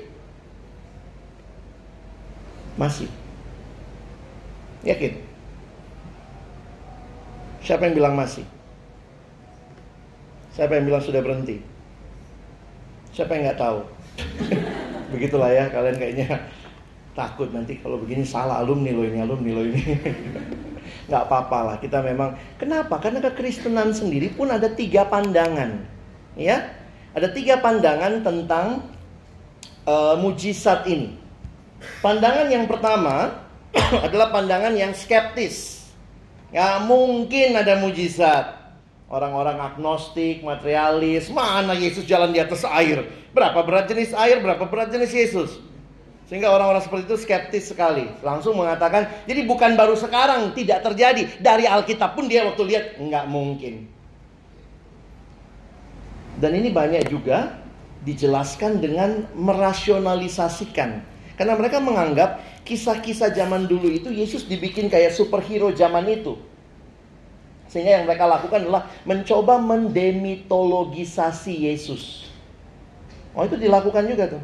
[2.79, 3.11] Masih.
[4.85, 5.19] Yakin?
[7.65, 8.47] Siapa yang bilang masih?
[10.55, 11.59] Siapa yang bilang sudah berhenti?
[13.17, 13.79] Siapa yang nggak tahu?
[15.17, 16.37] Begitulah ya, kalian kayaknya
[17.17, 19.81] takut nanti kalau begini salah alumni lo ini, alumni lo ini.
[21.09, 22.37] nggak apa-apa lah, kita memang.
[22.61, 23.01] Kenapa?
[23.01, 25.81] Karena kekristenan sendiri pun ada tiga pandangan.
[26.37, 26.77] Ya,
[27.17, 28.85] ada tiga pandangan tentang
[29.89, 31.17] uh, mujizat ini.
[32.05, 33.41] Pandangan yang pertama
[34.05, 35.89] adalah pandangan yang skeptis.
[36.53, 38.56] Nggak mungkin ada mujizat.
[39.07, 43.07] Orang-orang agnostik, materialis, mana Yesus jalan di atas air?
[43.31, 45.51] Berapa berat jenis air, berapa berat jenis Yesus?
[46.27, 48.11] Sehingga orang-orang seperti itu skeptis sekali.
[48.19, 51.23] Langsung mengatakan, jadi bukan baru sekarang, tidak terjadi.
[51.39, 53.87] Dari Alkitab pun dia waktu lihat, nggak mungkin.
[56.43, 57.63] Dan ini banyak juga
[58.03, 60.99] dijelaskan dengan merasionalisasikan.
[61.39, 66.35] Karena mereka menganggap kisah-kisah zaman dulu itu Yesus dibikin kayak superhero zaman itu.
[67.67, 72.31] Sehingga yang mereka lakukan adalah mencoba mendemitologisasi Yesus.
[73.35, 74.39] Oh itu dilakukan juga tuh.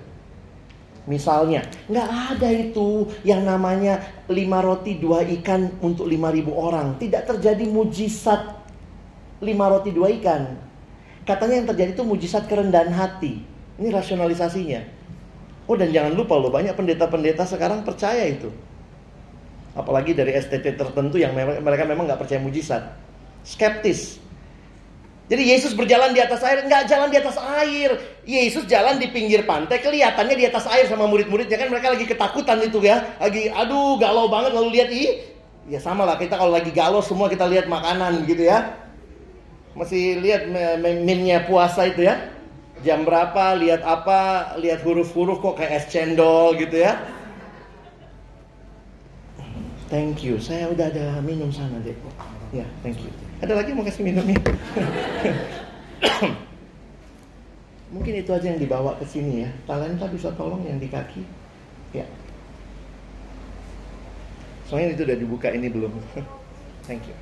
[1.04, 4.00] Misalnya, nggak ada itu yang namanya
[4.32, 6.96] lima roti dua ikan untuk lima ribu orang.
[6.96, 8.56] Tidak terjadi mujizat
[9.44, 10.56] lima roti dua ikan.
[11.28, 13.44] Katanya yang terjadi itu mujizat kerendahan hati.
[13.80, 14.82] Ini rasionalisasinya.
[15.68, 18.52] Oh dan jangan lupa loh banyak pendeta-pendeta sekarang percaya itu.
[19.76, 23.03] Apalagi dari STT tertentu yang mereka memang nggak percaya mujizat
[23.44, 24.20] skeptis.
[25.32, 27.96] Jadi Yesus berjalan di atas air, nggak jalan di atas air.
[28.28, 32.60] Yesus jalan di pinggir pantai, kelihatannya di atas air sama murid-muridnya kan mereka lagi ketakutan
[32.60, 35.24] itu ya, lagi aduh galau banget lalu lihat ih,
[35.72, 38.76] ya sama lah kita kalau lagi galau semua kita lihat makanan gitu ya.
[39.74, 40.52] Masih lihat
[40.84, 42.30] meme-nya puasa itu ya.
[42.84, 47.00] Jam berapa, lihat apa, lihat huruf-huruf kok kayak es cendol gitu ya.
[49.88, 51.96] Thank you, saya udah ada minum sana deh.
[52.52, 53.23] Ya, thank you.
[53.44, 54.40] Ada lagi mau kasih minumnya?
[57.94, 59.52] Mungkin itu aja yang dibawa ke sini ya.
[59.68, 61.28] Talenta bisa tolong yang di kaki.
[61.92, 62.08] Ya.
[64.72, 65.92] Soalnya itu udah dibuka ini belum.
[66.88, 67.16] Thank you.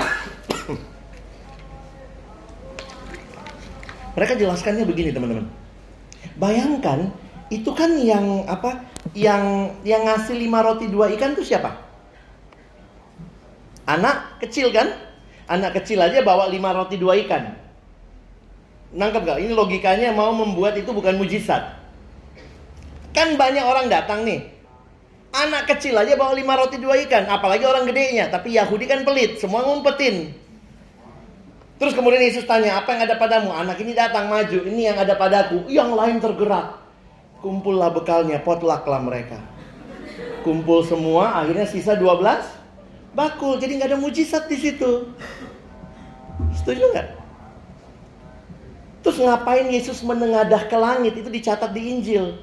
[4.16, 5.44] Mereka jelaskannya begini teman-teman.
[6.40, 7.12] Bayangkan
[7.52, 8.80] itu kan yang apa?
[9.12, 11.83] Yang yang ngasih lima roti dua ikan itu siapa?
[13.84, 14.88] Anak kecil kan?
[15.44, 17.52] Anak kecil aja bawa lima roti dua ikan.
[18.96, 19.38] Nangkep gak?
[19.44, 21.76] Ini logikanya mau membuat itu bukan mujizat.
[23.12, 24.40] Kan banyak orang datang nih.
[25.34, 27.28] Anak kecil aja bawa lima roti dua ikan.
[27.28, 28.32] Apalagi orang gedenya.
[28.32, 29.36] Tapi Yahudi kan pelit.
[29.36, 30.32] Semua ngumpetin.
[31.74, 33.50] Terus kemudian Yesus tanya, apa yang ada padamu?
[33.50, 34.62] Anak ini datang maju.
[34.62, 35.66] Ini yang ada padaku.
[35.68, 36.80] Yang lain tergerak.
[37.42, 39.36] Kumpullah bekalnya, potlaklah mereka.
[40.46, 42.63] Kumpul semua, akhirnya sisa 12
[43.14, 43.56] bakul.
[43.62, 45.14] Jadi nggak ada mujizat di situ.
[46.60, 47.08] Setuju nggak?
[49.04, 51.14] Terus ngapain Yesus menengadah ke langit?
[51.14, 52.40] Itu dicatat di Injil.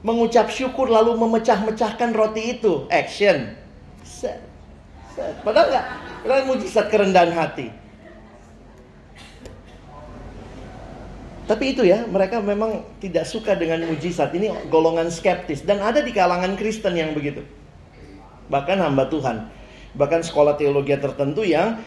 [0.00, 2.88] Mengucap syukur lalu memecah-mecahkan roti itu.
[2.90, 3.54] Action.
[4.02, 4.42] Set.
[5.14, 5.34] Set.
[5.46, 5.86] Padahal nggak.
[6.24, 7.68] Padahal mujizat kerendahan hati.
[11.46, 14.30] Tapi itu ya, mereka memang tidak suka dengan mujizat.
[14.30, 15.66] Ini golongan skeptis.
[15.66, 17.42] Dan ada di kalangan Kristen yang begitu.
[18.50, 19.59] Bahkan hamba Tuhan.
[19.96, 21.80] Bahkan sekolah teologi tertentu yang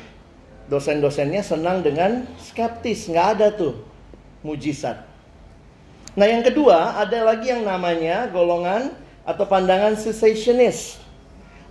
[0.67, 3.07] dosen-dosennya senang dengan skeptis.
[3.07, 3.73] Nggak ada tuh
[4.43, 5.03] mujizat.
[6.13, 8.93] Nah yang kedua, ada lagi yang namanya golongan
[9.23, 11.01] atau pandangan cessationist.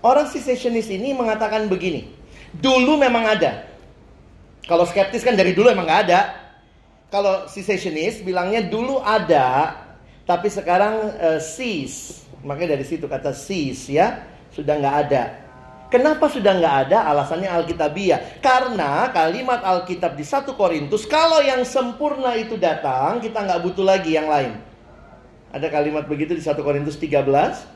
[0.02, 2.10] Orang cessationist ini mengatakan begini.
[2.58, 3.70] Dulu memang ada.
[4.66, 6.20] Kalau skeptis kan dari dulu emang nggak ada
[7.12, 9.76] kalau cessationist bilangnya dulu ada,
[10.24, 12.24] tapi sekarang uh, cease.
[12.40, 15.41] Makanya dari situ kata cease ya, sudah nggak ada.
[15.92, 17.04] Kenapa sudah nggak ada?
[17.12, 18.40] Alasannya Alkitabiah.
[18.40, 24.16] Karena kalimat Alkitab di 1 Korintus, kalau yang sempurna itu datang, kita nggak butuh lagi
[24.16, 24.56] yang lain.
[25.52, 27.68] Ada kalimat begitu di 1 Korintus 13.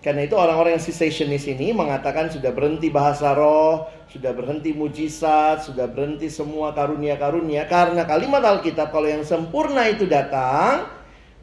[0.00, 5.84] Karena itu orang-orang yang cessationist ini mengatakan sudah berhenti bahasa roh, sudah berhenti mujizat, sudah
[5.84, 7.68] berhenti semua karunia-karunia.
[7.68, 10.88] Karena kalimat Alkitab kalau yang sempurna itu datang,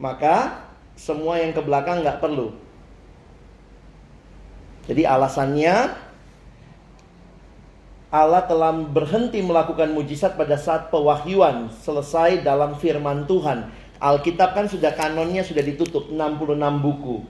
[0.02, 0.66] maka
[0.98, 2.65] semua yang ke belakang nggak perlu.
[4.86, 6.06] Jadi alasannya
[8.16, 13.68] Allah telah berhenti melakukan mujizat pada saat pewahyuan selesai dalam firman Tuhan.
[13.98, 17.26] Alkitab kan sudah kanonnya sudah ditutup 66 buku.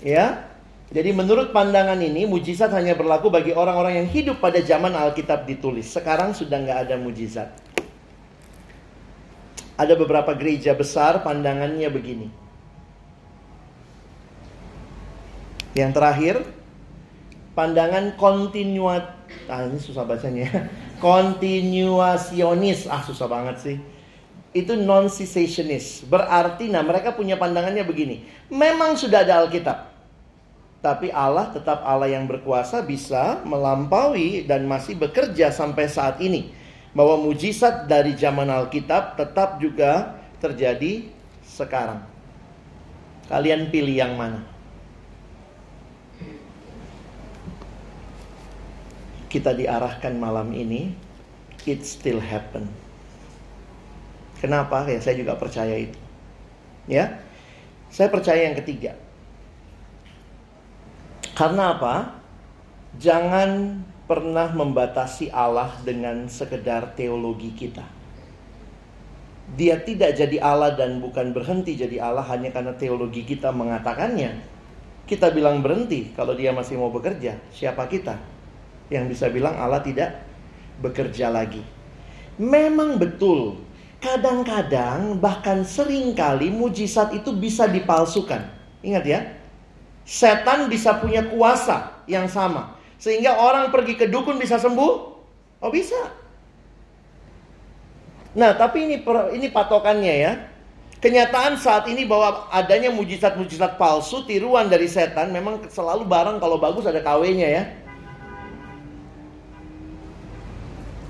[0.00, 0.48] Ya.
[0.92, 5.88] Jadi menurut pandangan ini mujizat hanya berlaku bagi orang-orang yang hidup pada zaman Alkitab ditulis.
[5.88, 7.48] Sekarang sudah nggak ada mujizat.
[9.80, 12.41] Ada beberapa gereja besar pandangannya begini.
[15.72, 16.36] Yang terakhir,
[17.56, 19.16] pandangan kontinuat,
[19.48, 20.68] ah ini susah bacanya,
[21.04, 23.76] kontinuasionis, ah susah banget sih.
[24.52, 26.04] Itu non cessationist.
[26.12, 28.28] Berarti, nah mereka punya pandangannya begini.
[28.52, 29.88] Memang sudah ada Alkitab,
[30.84, 36.52] tapi Allah tetap Allah yang berkuasa bisa melampaui dan masih bekerja sampai saat ini.
[36.92, 41.08] Bahwa mujizat dari zaman Alkitab tetap juga terjadi
[41.48, 42.04] sekarang.
[43.32, 44.51] Kalian pilih yang mana?
[49.32, 50.92] Kita diarahkan malam ini,
[51.64, 52.68] it still happen.
[54.44, 54.84] Kenapa?
[54.84, 55.96] Ya saya juga percaya itu.
[56.84, 57.24] Ya.
[57.88, 58.96] Saya percaya yang ketiga
[61.32, 61.94] karena apa?
[63.00, 67.82] Jangan pernah membatasi Allah dengan sekedar teologi kita.
[69.56, 74.38] Dia tidak jadi Allah dan bukan berhenti jadi Allah hanya karena teologi kita mengatakannya.
[75.08, 77.40] Kita bilang berhenti kalau dia masih mau bekerja.
[77.50, 78.31] Siapa kita
[78.88, 80.24] yang bisa bilang Allah tidak
[80.82, 81.62] bekerja lagi?
[82.40, 83.60] Memang betul.
[84.02, 88.42] Kadang-kadang bahkan sering kali mujizat itu bisa dipalsukan.
[88.82, 89.20] Ingat ya,
[90.02, 92.74] Setan bisa punya kuasa yang sama.
[92.98, 94.92] Sehingga orang pergi ke dukun bisa sembuh?
[95.62, 95.98] Oh bisa.
[98.34, 98.96] Nah tapi ini
[99.34, 100.32] ini patokannya ya.
[101.02, 106.86] Kenyataan saat ini bahwa adanya mujizat-mujizat palsu, tiruan dari setan memang selalu barang kalau bagus
[106.86, 107.62] ada kawenya ya.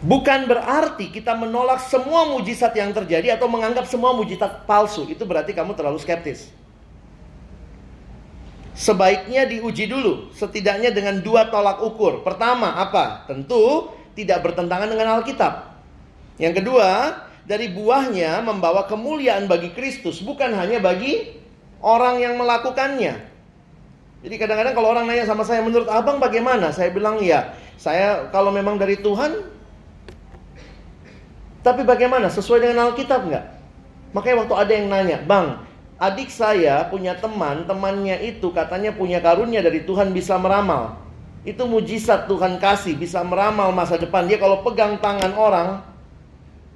[0.03, 5.07] Bukan berarti kita menolak semua mujizat yang terjadi atau menganggap semua mujizat palsu.
[5.07, 6.51] Itu berarti kamu terlalu skeptis
[8.73, 12.25] sebaiknya diuji dulu, setidaknya dengan dua tolak ukur.
[12.25, 13.29] Pertama, apa?
[13.29, 15.73] Tentu tidak bertentangan dengan Alkitab.
[16.41, 16.89] Yang kedua,
[17.45, 21.37] dari buahnya membawa kemuliaan bagi Kristus, bukan hanya bagi
[21.85, 23.31] orang yang melakukannya.
[24.23, 26.71] Jadi kadang-kadang kalau orang nanya sama saya, menurut abang bagaimana?
[26.71, 29.35] Saya bilang ya, saya kalau memang dari Tuhan,
[31.63, 32.27] tapi bagaimana?
[32.29, 33.45] Sesuai dengan Alkitab nggak?
[34.13, 35.63] Makanya waktu ada yang nanya, bang,
[36.03, 40.99] Adik saya punya teman, temannya itu katanya punya karunia dari Tuhan bisa meramal.
[41.47, 44.27] Itu mujizat Tuhan kasih, bisa meramal masa depan.
[44.27, 45.79] Dia kalau pegang tangan orang,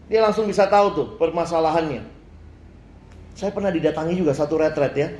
[0.06, 2.06] dia langsung bisa tahu tuh permasalahannya.
[3.34, 5.10] Saya pernah didatangi juga satu retret ya.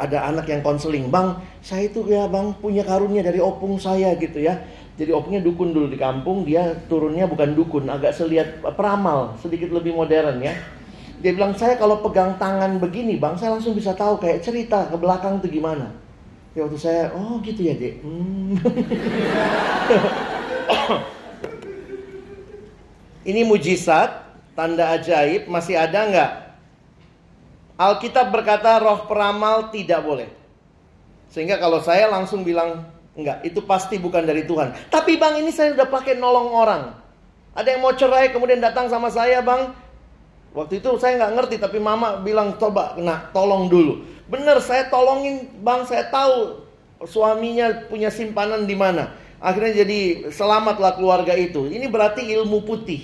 [0.00, 4.40] Ada anak yang konseling, bang, saya itu ya bang punya karunia dari opung saya gitu
[4.40, 4.56] ya.
[4.94, 9.90] Jadi opungnya dukun dulu di kampung, dia turunnya bukan dukun, agak selihat peramal, sedikit lebih
[9.90, 10.54] modern ya.
[11.18, 14.94] Dia bilang, saya kalau pegang tangan begini bang, saya langsung bisa tahu kayak cerita ke
[14.94, 15.90] belakang tuh gimana.
[16.54, 18.06] Ya waktu saya, oh gitu ya dek.
[18.06, 18.54] Hmm.
[23.34, 26.30] Ini mujizat, tanda ajaib, masih ada nggak?
[27.74, 30.30] Alkitab berkata roh peramal tidak boleh.
[31.34, 34.74] Sehingga kalau saya langsung bilang enggak, itu pasti bukan dari Tuhan.
[34.90, 36.82] Tapi bang ini saya udah pakai nolong orang.
[37.54, 39.70] Ada yang mau cerai kemudian datang sama saya bang.
[40.54, 44.06] Waktu itu saya nggak ngerti tapi mama bilang coba nak tolong dulu.
[44.30, 46.62] Bener saya tolongin bang saya tahu
[47.06, 49.14] suaminya punya simpanan di mana.
[49.42, 51.66] Akhirnya jadi selamatlah keluarga itu.
[51.68, 53.02] Ini berarti ilmu putih.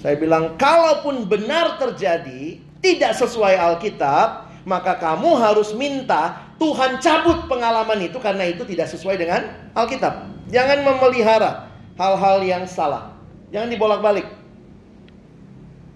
[0.00, 8.02] Saya bilang kalaupun benar terjadi tidak sesuai Alkitab, maka kamu harus minta Tuhan cabut pengalaman
[8.02, 9.46] itu karena itu tidak sesuai dengan
[9.78, 10.26] Alkitab.
[10.50, 13.14] Jangan memelihara hal-hal yang salah.
[13.54, 14.26] Jangan dibolak-balik.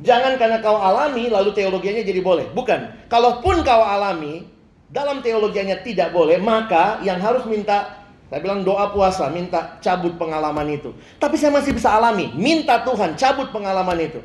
[0.01, 2.47] Jangan karena kau alami lalu teologianya jadi boleh.
[2.55, 3.11] Bukan.
[3.11, 4.47] Kalaupun kau alami
[4.87, 8.01] dalam teologianya tidak boleh, maka yang harus minta
[8.31, 10.95] saya bilang doa puasa, minta cabut pengalaman itu.
[11.19, 14.23] Tapi saya masih bisa alami, minta Tuhan cabut pengalaman itu.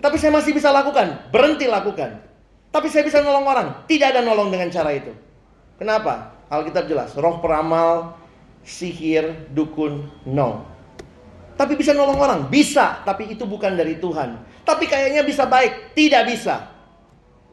[0.00, 2.31] Tapi saya masih bisa lakukan, berhenti lakukan.
[2.72, 3.68] Tapi saya bisa nolong orang.
[3.84, 5.12] Tidak ada nolong dengan cara itu.
[5.76, 6.32] Kenapa?
[6.48, 7.12] Alkitab jelas.
[7.12, 8.16] Roh peramal,
[8.64, 10.64] sihir, dukun, no.
[11.52, 12.40] Tapi bisa nolong orang?
[12.48, 13.04] Bisa.
[13.04, 14.40] Tapi itu bukan dari Tuhan.
[14.64, 15.92] Tapi kayaknya bisa baik.
[15.92, 16.72] Tidak bisa.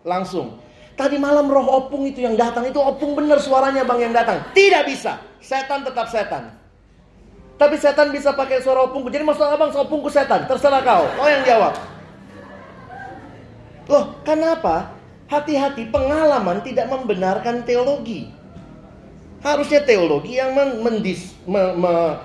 [0.07, 0.55] Langsung.
[0.95, 2.63] Tadi malam roh opung itu yang datang.
[2.63, 4.39] Itu opung bener suaranya bang yang datang.
[4.55, 5.19] Tidak bisa.
[5.43, 6.55] Setan tetap setan.
[7.59, 9.11] Tapi setan bisa pakai suara opungku.
[9.11, 10.47] Jadi maksud abang opungku setan.
[10.47, 11.03] Terserah kau.
[11.19, 11.75] Kau yang jawab.
[13.89, 14.98] Loh, kenapa?
[15.29, 18.33] Hati-hati pengalaman tidak membenarkan teologi.
[19.39, 20.51] Harusnya teologi yang
[20.83, 22.19] mendis, me, me,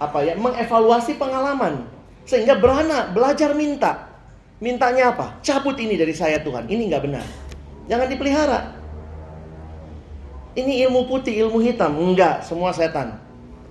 [0.00, 1.84] apa ya, mengevaluasi pengalaman
[2.24, 4.08] sehingga berana belajar minta.
[4.64, 5.36] Mintanya apa?
[5.44, 6.64] Cabut ini dari saya Tuhan.
[6.64, 7.26] Ini nggak benar.
[7.84, 8.60] Jangan dipelihara.
[10.56, 11.92] Ini ilmu putih, ilmu hitam.
[12.00, 13.20] Enggak, semua setan.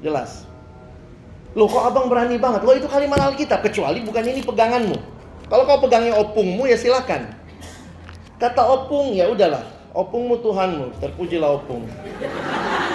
[0.03, 0.45] Jelas.
[1.57, 2.61] Loh kok abang berani banget?
[2.61, 3.65] Loh itu kalimat Alkitab.
[3.65, 4.97] Kecuali bukan ini peganganmu.
[5.49, 7.42] Kalau kau pegangnya opungmu ya silakan.
[8.41, 9.63] Kata opung, ya udahlah.
[9.93, 11.85] Opungmu Tuhanmu, terpujilah opung.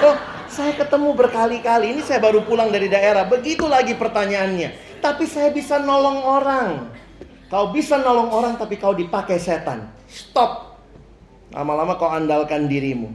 [0.03, 0.17] Oh,
[0.51, 1.95] saya ketemu berkali-kali.
[1.95, 3.23] Ini saya baru pulang dari daerah.
[3.23, 4.99] Begitu lagi pertanyaannya.
[4.99, 6.91] Tapi saya bisa nolong orang.
[7.47, 9.89] Kau bisa nolong orang tapi kau dipakai setan.
[10.11, 10.75] Stop.
[11.55, 13.09] Lama-lama kau andalkan dirimu.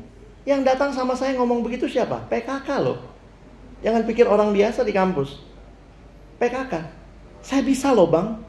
[0.48, 2.24] Yang datang sama saya ngomong begitu siapa?
[2.32, 2.98] PKK loh.
[3.84, 5.44] Jangan pikir orang biasa di kampus.
[6.40, 6.74] PKK.
[7.44, 8.40] Saya bisa loh bang.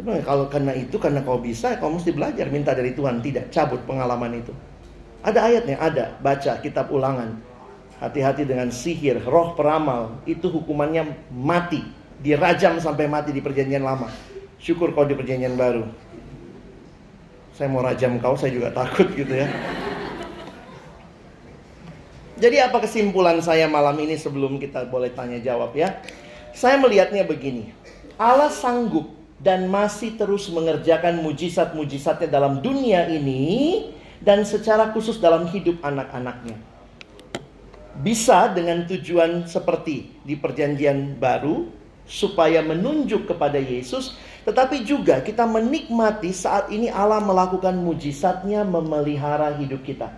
[0.00, 3.20] Kalau karena itu, karena kau bisa, kau mesti belajar minta dari Tuhan.
[3.20, 4.52] Tidak, cabut pengalaman itu.
[5.20, 6.04] Ada ayatnya, ada.
[6.24, 7.36] Baca kitab ulangan.
[8.00, 10.16] Hati-hati dengan sihir, roh peramal.
[10.24, 11.84] Itu hukumannya mati.
[12.20, 14.08] Dirajam sampai mati di perjanjian lama.
[14.56, 15.84] Syukur kau di perjanjian baru.
[17.52, 19.48] Saya mau rajam kau, saya juga takut gitu ya.
[22.40, 26.00] Jadi apa kesimpulan saya malam ini sebelum kita boleh tanya jawab ya?
[26.56, 27.68] Saya melihatnya begini.
[28.16, 33.88] Allah sanggup dan masih terus mengerjakan mujizat-mujizatnya dalam dunia ini
[34.20, 36.60] dan secara khusus dalam hidup anak-anaknya.
[38.00, 41.68] Bisa dengan tujuan seperti di perjanjian baru
[42.04, 49.84] supaya menunjuk kepada Yesus, tetapi juga kita menikmati saat ini Allah melakukan mujizatnya memelihara hidup
[49.84, 50.12] kita.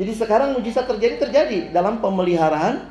[0.00, 2.88] Jadi sekarang mujizat terjadi terjadi dalam pemeliharaan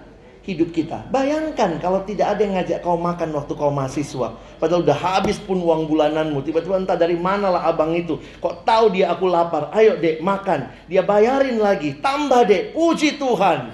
[0.48, 1.04] hidup kita.
[1.12, 4.40] Bayangkan kalau tidak ada yang ngajak kau makan waktu kau mahasiswa.
[4.58, 6.40] Padahal udah habis pun uang bulananmu.
[6.42, 8.18] Tiba-tiba entah dari mana lah abang itu.
[8.40, 9.70] Kok tahu dia aku lapar.
[9.76, 10.72] Ayo dek makan.
[10.88, 12.00] Dia bayarin lagi.
[12.00, 12.72] Tambah dek.
[12.72, 13.70] Puji Tuhan.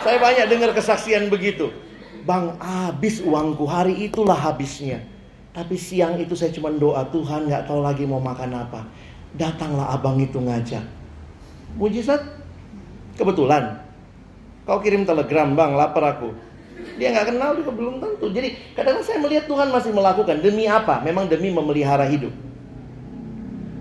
[0.00, 1.68] Saya banyak dengar kesaksian begitu.
[2.24, 3.66] Bang habis uangku.
[3.66, 5.02] Hari itulah habisnya.
[5.50, 8.86] Tapi siang itu saya cuma doa Tuhan nggak tahu lagi mau makan apa.
[9.34, 10.82] Datanglah abang itu ngajak.
[11.74, 12.22] Mujizat
[13.18, 13.89] kebetulan
[14.70, 16.30] Kau kirim telegram, bang, lapar aku.
[16.94, 18.30] Dia nggak kenal juga belum tentu.
[18.30, 21.02] Jadi kadang-kadang saya melihat Tuhan masih melakukan demi apa?
[21.02, 22.30] Memang demi memelihara hidup.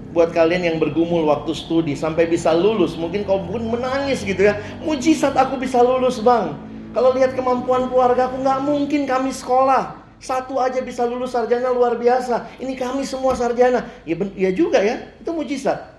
[0.10, 4.58] Buat kalian yang bergumul waktu studi sampai bisa lulus, mungkin kau pun menangis gitu ya.
[4.82, 6.58] Mujizat aku bisa lulus bang.
[6.98, 9.94] Kalau lihat kemampuan keluarga aku nggak mungkin kami sekolah.
[10.18, 12.58] Satu aja bisa lulus sarjana luar biasa.
[12.58, 13.86] Ini kami semua sarjana.
[14.10, 15.99] Ya, ya juga ya, itu mujizat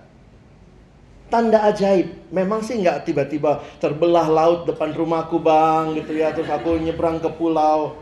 [1.31, 2.11] tanda ajaib.
[2.29, 6.35] Memang sih nggak tiba-tiba terbelah laut depan rumahku bang gitu ya.
[6.35, 7.95] Terus aku nyebrang ke pulau.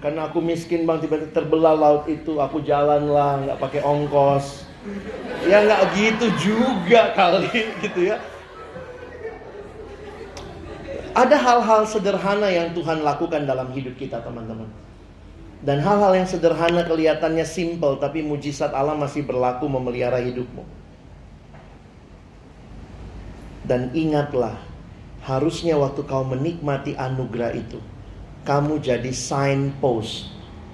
[0.00, 2.38] Karena aku miskin bang tiba-tiba terbelah laut itu.
[2.38, 4.64] Aku jalan lah nggak pakai ongkos.
[5.44, 7.50] Ya nggak gitu juga kali
[7.84, 8.16] gitu ya.
[11.10, 14.70] Ada hal-hal sederhana yang Tuhan lakukan dalam hidup kita, teman-teman.
[15.60, 20.79] Dan hal-hal yang sederhana kelihatannya simple, tapi mujizat Allah masih berlaku memelihara hidupmu.
[23.70, 24.58] Dan ingatlah,
[25.22, 27.78] harusnya waktu kau menikmati anugerah itu,
[28.42, 30.26] kamu jadi signpost.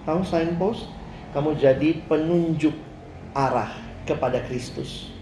[0.09, 0.89] Kamu signpost?
[1.37, 2.73] Kamu jadi penunjuk
[3.37, 3.77] arah
[4.09, 5.13] kepada Kristus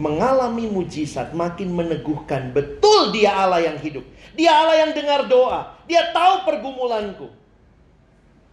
[0.00, 4.04] mengalami mujizat makin meneguhkan betul dia Allah yang hidup.
[4.32, 5.76] Dia Allah yang dengar doa.
[5.84, 7.28] Dia tahu pergumulanku.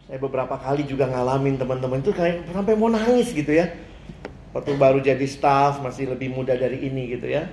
[0.09, 3.71] Saya beberapa kali juga ngalamin teman-teman itu kayak sampai mau nangis gitu ya.
[4.51, 7.47] Waktu baru jadi staff masih lebih muda dari ini gitu ya.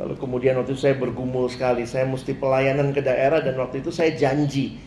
[0.00, 1.84] Lalu kemudian waktu itu saya bergumul sekali.
[1.84, 4.80] Saya mesti pelayanan ke daerah dan waktu itu saya janji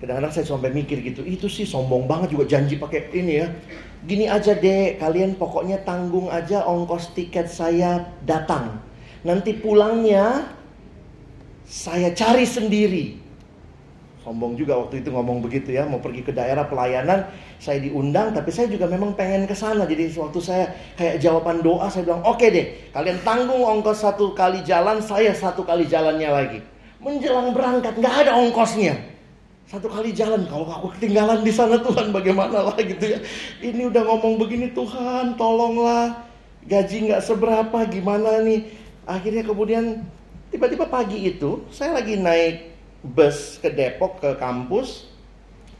[0.00, 3.52] Kadang-kadang saya sampai mikir gitu, itu sih sombong banget juga janji pakai ini ya.
[4.08, 8.80] Gini aja deh, kalian pokoknya tanggung aja ongkos tiket saya datang.
[9.28, 10.56] Nanti pulangnya
[11.68, 13.19] saya cari sendiri.
[14.20, 17.24] Sombong juga waktu itu ngomong begitu ya, mau pergi ke daerah pelayanan,
[17.56, 19.88] saya diundang, tapi saya juga memang pengen ke sana.
[19.88, 20.64] Jadi waktu saya
[21.00, 25.32] kayak jawaban doa, saya bilang, oke okay deh, kalian tanggung ongkos satu kali jalan, saya
[25.32, 26.60] satu kali jalannya lagi.
[27.00, 28.92] Menjelang berangkat, nggak ada ongkosnya.
[29.64, 33.18] Satu kali jalan, kalau aku ketinggalan di sana Tuhan bagaimana lah gitu ya.
[33.64, 36.28] Ini udah ngomong begini Tuhan tolonglah.
[36.68, 38.68] Gaji nggak seberapa gimana nih.
[39.08, 40.04] Akhirnya kemudian
[40.52, 42.69] tiba-tiba pagi itu saya lagi naik
[43.00, 45.08] bus ke Depok ke kampus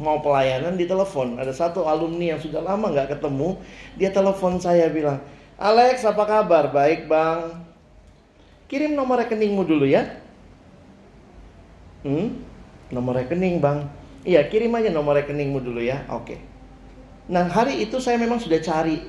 [0.01, 1.37] mau pelayanan di telepon.
[1.37, 3.61] Ada satu alumni yang sudah lama nggak ketemu.
[4.01, 5.21] Dia telepon saya bilang,
[5.61, 6.73] Alex apa kabar?
[6.73, 7.53] Baik bang.
[8.65, 10.09] Kirim nomor rekeningmu dulu ya.
[12.01, 12.41] Hmm?
[12.89, 13.85] Nomor rekening bang.
[14.25, 16.09] Iya kirim aja nomor rekeningmu dulu ya.
[16.09, 16.41] Oke.
[17.29, 19.05] Nah hari itu saya memang sudah cari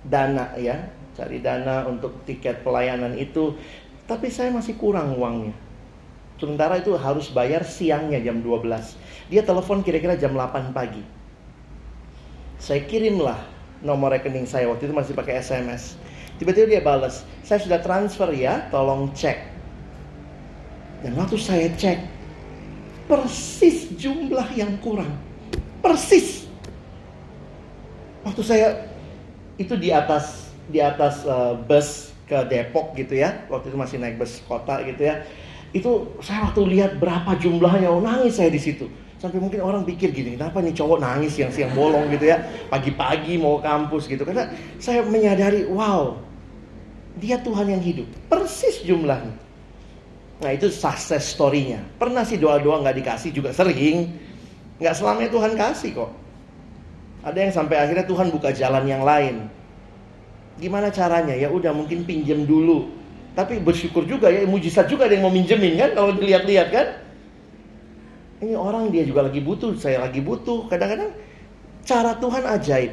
[0.00, 0.88] dana ya.
[1.12, 3.52] Cari dana untuk tiket pelayanan itu.
[4.08, 5.52] Tapi saya masih kurang uangnya.
[6.40, 8.64] Sementara itu harus bayar siangnya jam 12.
[9.28, 11.04] Dia telepon kira-kira jam 8 pagi.
[12.56, 13.36] Saya kirimlah
[13.84, 14.64] nomor rekening saya.
[14.72, 16.00] Waktu itu masih pakai SMS.
[16.40, 17.28] Tiba-tiba dia balas.
[17.44, 19.36] Saya sudah transfer ya, tolong cek.
[21.04, 22.00] Dan waktu saya cek,
[23.04, 25.12] persis jumlah yang kurang.
[25.84, 26.48] Persis.
[28.24, 28.68] Waktu saya
[29.60, 33.44] itu di atas di atas uh, bus ke Depok gitu ya.
[33.52, 35.24] Waktu itu masih naik bus kota gitu ya.
[35.70, 38.90] Itu saya waktu lihat berapa jumlahnya, oh nangis saya di situ.
[39.20, 42.40] Sampai mungkin orang pikir gini, kenapa nih cowok nangis yang siang bolong gitu ya.
[42.72, 44.24] Pagi-pagi mau kampus gitu.
[44.24, 44.48] Karena
[44.80, 46.16] saya menyadari, wow,
[47.20, 48.08] dia Tuhan yang hidup.
[48.32, 49.36] Persis jumlahnya.
[50.40, 51.84] Nah itu success story-nya.
[52.00, 54.08] Pernah sih doa-doa nggak dikasih juga sering.
[54.80, 56.10] Nggak selamanya Tuhan kasih kok.
[57.20, 59.44] Ada yang sampai akhirnya Tuhan buka jalan yang lain.
[60.56, 61.36] Gimana caranya?
[61.36, 62.88] Ya udah mungkin pinjem dulu.
[63.34, 66.86] Tapi bersyukur juga ya, mujizat juga ada yang mau minjemin kan kalau dilihat-lihat kan.
[68.40, 70.66] Ini orang dia juga lagi butuh, saya lagi butuh.
[70.66, 71.12] Kadang-kadang
[71.84, 72.92] cara Tuhan ajaib.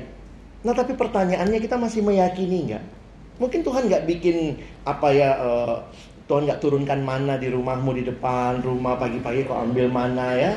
[0.67, 2.83] Nah tapi pertanyaannya kita masih meyakini nggak?
[3.37, 5.75] Mungkin Tuhan nggak bikin apa ya uh,
[6.27, 10.51] Tuhan nggak turunkan mana di rumahmu di depan rumah pagi-pagi kok ambil mana ya.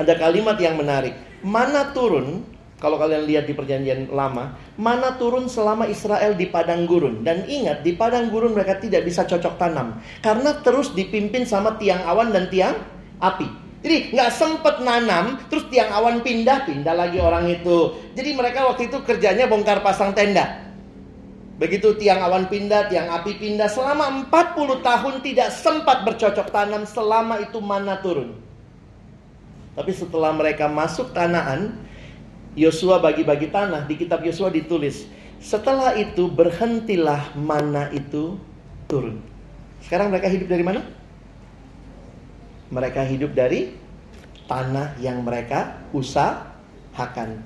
[0.00, 1.12] Ada kalimat yang menarik.
[1.44, 2.46] Mana turun
[2.82, 7.22] kalau kalian lihat di perjanjian lama, mana turun selama Israel di padang gurun.
[7.22, 10.02] Dan ingat, di padang gurun mereka tidak bisa cocok tanam.
[10.18, 12.74] Karena terus dipimpin sama tiang awan dan tiang
[13.22, 13.46] api.
[13.86, 17.94] Jadi nggak sempet nanam, terus tiang awan pindah, pindah lagi orang itu.
[18.18, 20.74] Jadi mereka waktu itu kerjanya bongkar pasang tenda.
[21.62, 23.70] Begitu tiang awan pindah, tiang api pindah.
[23.70, 28.34] Selama 40 tahun tidak sempat bercocok tanam selama itu mana turun.
[29.78, 31.78] Tapi setelah mereka masuk tanaan,
[32.52, 33.88] Yosua bagi-bagi tanah.
[33.88, 35.08] Di kitab Yosua ditulis,
[35.40, 38.36] setelah itu berhentilah mana itu
[38.86, 39.18] turun.
[39.82, 40.80] Sekarang mereka hidup dari mana?
[42.72, 43.72] Mereka hidup dari
[44.48, 47.42] tanah yang mereka usahakan.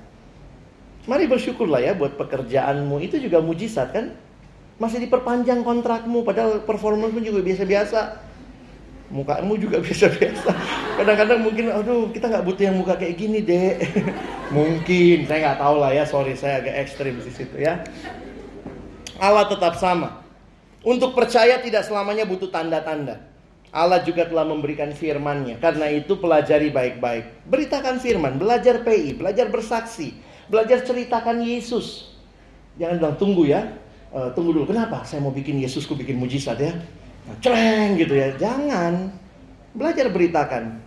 [1.07, 2.99] Mari bersyukurlah ya buat pekerjaanmu.
[2.99, 4.11] Itu juga mujizat kan?
[4.77, 8.26] Masih diperpanjang kontrakmu padahal performamu juga biasa-biasa.
[9.07, 10.51] Mukamu juga biasa-biasa.
[10.99, 13.79] Kadang-kadang mungkin, aduh kita nggak butuh yang muka kayak gini deh.
[14.55, 16.03] mungkin, saya nggak tahu lah ya.
[16.03, 17.83] Sorry, saya agak ekstrim di situ ya.
[19.17, 20.23] Allah tetap sama.
[20.83, 23.27] Untuk percaya tidak selamanya butuh tanda-tanda.
[23.71, 25.59] Allah juga telah memberikan firman-Nya.
[25.59, 27.47] Karena itu pelajari baik-baik.
[27.47, 30.15] Beritakan firman, belajar PI, belajar bersaksi.
[30.47, 32.15] Belajar ceritakan Yesus.
[32.79, 33.75] Jangan bilang tunggu ya.
[34.15, 34.71] Uh, tunggu dulu.
[34.71, 35.03] Kenapa?
[35.03, 36.71] Saya mau bikin Yesusku bikin mujizat ya.
[37.43, 38.31] Celeng gitu ya.
[38.39, 39.11] Jangan.
[39.77, 40.81] Belajar beritakan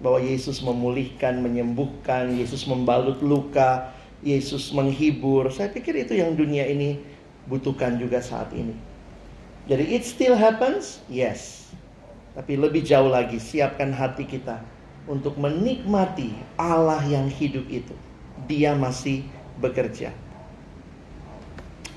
[0.00, 3.92] bahwa Yesus memulihkan, menyembuhkan, Yesus membalut luka,
[4.24, 5.50] Yesus menghibur.
[5.52, 6.98] Saya pikir itu yang dunia ini
[7.46, 8.74] butuhkan juga saat ini.
[9.70, 11.02] Jadi it still happens?
[11.06, 11.70] Yes.
[12.32, 14.58] Tapi lebih jauh lagi, siapkan hati kita
[15.06, 17.94] untuk menikmati Allah yang hidup itu.
[18.48, 19.22] Dia masih
[19.60, 20.10] bekerja.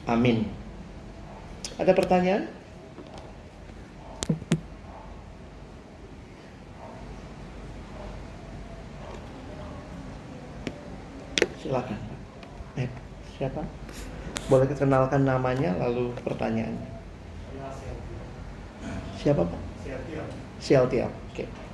[0.05, 0.45] Amin.
[1.81, 2.54] Ada pertanyaan?
[11.61, 11.97] Silakan.
[12.77, 12.89] Eh,
[13.37, 13.61] siapa?
[14.45, 16.89] Boleh kenalkan namanya lalu pertanyaannya.
[19.17, 19.61] Siapa Pak?
[20.61, 21.09] Sialtiel.
[21.09, 21.45] Oke.
[21.45, 21.64] Okay.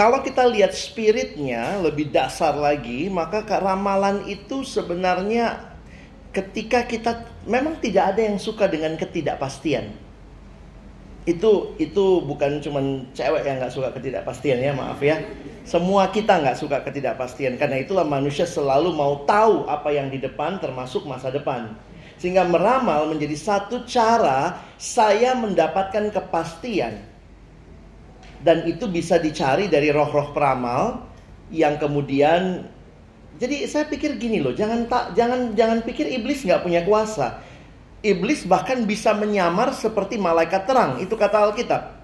[0.00, 5.76] Kalau kita lihat spiritnya lebih dasar lagi, maka ramalan itu sebenarnya
[6.32, 9.92] ketika kita memang tidak ada yang suka dengan ketidakpastian.
[11.28, 12.80] Itu itu bukan cuma
[13.12, 15.20] cewek yang nggak suka ketidakpastian ya, maaf ya.
[15.68, 20.64] Semua kita nggak suka ketidakpastian karena itulah manusia selalu mau tahu apa yang di depan
[20.64, 21.76] termasuk masa depan.
[22.16, 27.09] Sehingga meramal menjadi satu cara saya mendapatkan kepastian.
[28.40, 31.04] Dan itu bisa dicari dari roh-roh peramal
[31.52, 32.64] yang kemudian
[33.40, 37.40] jadi saya pikir gini loh, jangan tak jangan jangan pikir iblis nggak punya kuasa.
[38.04, 42.00] Iblis bahkan bisa menyamar seperti malaikat terang, itu kata Alkitab.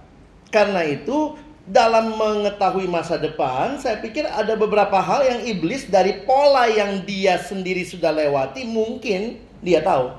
[0.49, 1.37] Karena itu
[1.68, 7.37] dalam mengetahui masa depan, saya pikir ada beberapa hal yang iblis dari pola yang dia
[7.37, 10.16] sendiri sudah lewati mungkin dia tahu.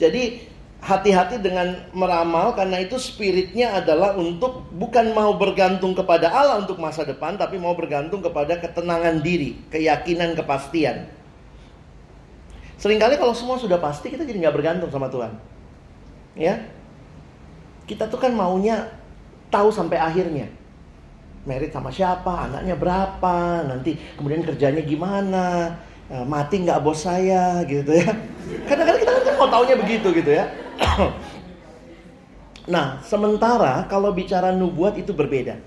[0.00, 0.48] Jadi
[0.80, 7.04] hati-hati dengan meramal karena itu spiritnya adalah untuk bukan mau bergantung kepada Allah untuk masa
[7.04, 11.08] depan tapi mau bergantung kepada ketenangan diri, keyakinan, kepastian.
[12.80, 15.36] Seringkali kalau semua sudah pasti kita jadi nggak bergantung sama Tuhan.
[16.32, 16.64] Ya.
[17.84, 18.88] Kita tuh kan maunya
[19.52, 20.48] tahu sampai akhirnya.
[21.44, 25.76] Merit sama siapa, anaknya berapa, nanti kemudian kerjanya gimana,
[26.10, 28.10] Eh, mati nggak bos saya gitu ya.
[28.66, 30.42] Kadang-kadang kita kan mau taunya begitu gitu ya.
[32.74, 35.58] nah, sementara kalau bicara nubuat itu berbeda.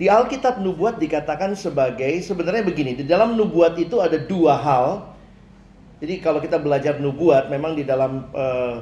[0.00, 4.86] Di Alkitab nubuat dikatakan sebagai sebenarnya begini, di dalam nubuat itu ada dua hal.
[6.00, 8.80] Jadi kalau kita belajar nubuat memang di dalam uh,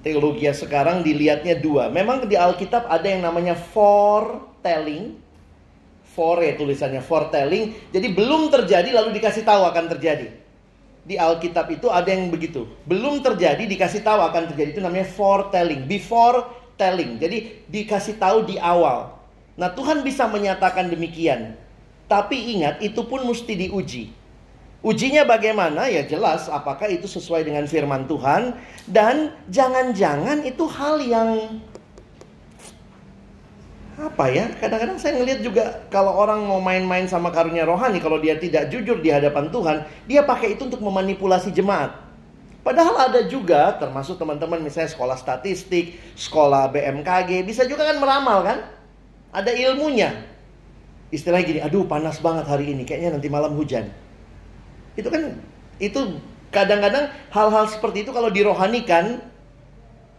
[0.00, 1.92] teologi sekarang dilihatnya dua.
[1.92, 5.20] Memang di Alkitab ada yang namanya foretelling
[6.18, 7.94] fore tulisannya foretelling.
[7.94, 10.34] Jadi belum terjadi lalu dikasih tahu akan terjadi.
[11.08, 12.68] Di Alkitab itu ada yang begitu.
[12.84, 16.44] Belum terjadi dikasih tahu akan terjadi itu namanya foretelling, before
[16.76, 17.16] telling.
[17.16, 19.16] Jadi dikasih tahu di awal.
[19.56, 21.56] Nah, Tuhan bisa menyatakan demikian.
[22.06, 24.04] Tapi ingat itu pun mesti diuji.
[24.78, 25.90] Ujinya bagaimana?
[25.90, 28.54] Ya jelas apakah itu sesuai dengan firman Tuhan
[28.86, 31.58] dan jangan-jangan itu hal yang
[33.98, 34.46] apa ya?
[34.62, 39.02] Kadang-kadang saya ngelihat juga kalau orang mau main-main sama karunia rohani kalau dia tidak jujur
[39.02, 39.76] di hadapan Tuhan
[40.06, 41.98] dia pakai itu untuk memanipulasi jemaat.
[42.62, 48.58] Padahal ada juga termasuk teman-teman misalnya sekolah statistik sekolah BMKG bisa juga kan meramal kan?
[49.34, 50.14] Ada ilmunya.
[51.10, 53.90] Istilahnya gini aduh panas banget hari ini kayaknya nanti malam hujan.
[54.94, 55.42] Itu kan
[55.82, 56.22] itu
[56.54, 59.26] kadang-kadang hal-hal seperti itu kalau dirohanikan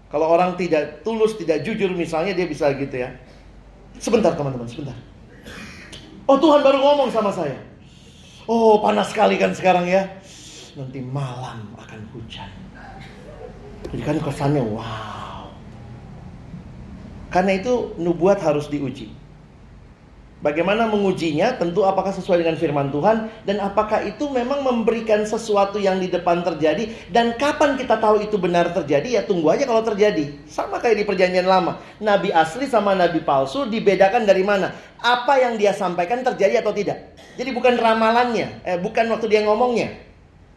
[0.10, 3.14] kalau orang tidak tulus tidak jujur misalnya dia bisa gitu ya
[4.00, 4.96] Sebentar teman-teman, sebentar.
[6.24, 7.60] Oh Tuhan baru ngomong sama saya.
[8.48, 10.08] Oh panas sekali kan sekarang ya.
[10.80, 12.48] Nanti malam akan hujan.
[13.92, 15.52] Jadi kan kesannya wow.
[17.28, 19.19] Karena itu nubuat harus diuji.
[20.40, 21.60] Bagaimana mengujinya?
[21.60, 26.48] Tentu apakah sesuai dengan firman Tuhan dan apakah itu memang memberikan sesuatu yang di depan
[26.48, 30.32] terjadi dan kapan kita tahu itu benar terjadi ya tunggu aja kalau terjadi.
[30.48, 31.84] Sama kayak di perjanjian lama.
[32.00, 34.72] Nabi asli sama nabi palsu dibedakan dari mana?
[35.04, 37.20] Apa yang dia sampaikan terjadi atau tidak.
[37.36, 39.92] Jadi bukan ramalannya, eh, bukan waktu dia ngomongnya.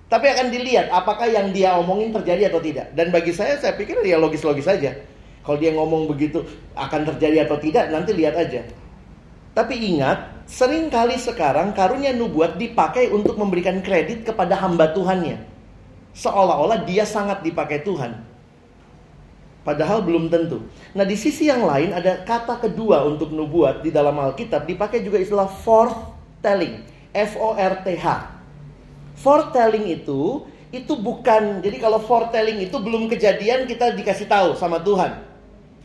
[0.07, 2.95] Tapi akan dilihat apakah yang dia omongin terjadi atau tidak.
[2.95, 4.95] Dan bagi saya saya pikir ya logis-logis saja.
[5.43, 6.47] Kalau dia ngomong begitu
[6.79, 8.63] akan terjadi atau tidak nanti lihat aja.
[9.53, 15.45] Tapi ingat, sering kali sekarang karunia nubuat dipakai untuk memberikan kredit kepada hamba Tuhannya.
[16.17, 18.33] Seolah-olah dia sangat dipakai Tuhan.
[19.63, 20.67] Padahal belum tentu.
[20.97, 25.23] Nah di sisi yang lain ada kata kedua untuk nubuat di dalam Alkitab dipakai juga
[25.23, 26.83] istilah foretelling.
[27.13, 28.07] F-O-R-T-H.
[29.21, 35.32] Foretelling itu itu bukan jadi kalau foretelling itu belum kejadian kita dikasih tahu sama Tuhan.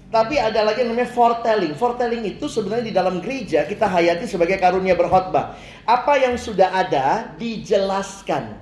[0.08, 1.76] Tapi ada lagi yang namanya foretelling.
[1.76, 5.60] Foretelling itu sebenarnya di dalam gereja kita hayati sebagai karunia berkhotbah.
[5.84, 8.56] Apa yang sudah ada dijelaskan.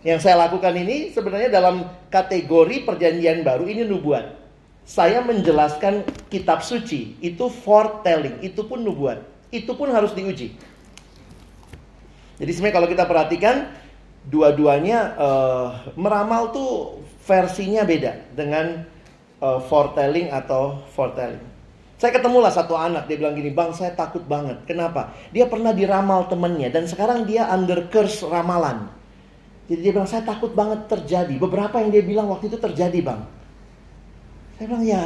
[0.00, 4.40] Yang saya lakukan ini sebenarnya dalam kategori perjanjian baru ini nubuat.
[4.84, 9.24] Saya menjelaskan kitab suci itu foretelling, itu pun nubuat.
[9.48, 10.56] Itu pun harus diuji.
[12.36, 13.72] Jadi sebenarnya kalau kita perhatikan
[14.28, 18.84] dua-duanya uh, meramal tuh versinya beda dengan
[19.44, 21.44] uh, foretelling atau foretelling.
[22.00, 24.64] Saya ketemulah satu anak, dia bilang gini, Bang saya takut banget.
[24.66, 25.14] Kenapa?
[25.30, 28.88] Dia pernah diramal temennya dan sekarang dia under curse ramalan.
[29.70, 31.38] Jadi dia bilang, saya takut banget terjadi.
[31.40, 33.22] Beberapa yang dia bilang waktu itu terjadi bang.
[34.58, 35.02] Saya bilang, ya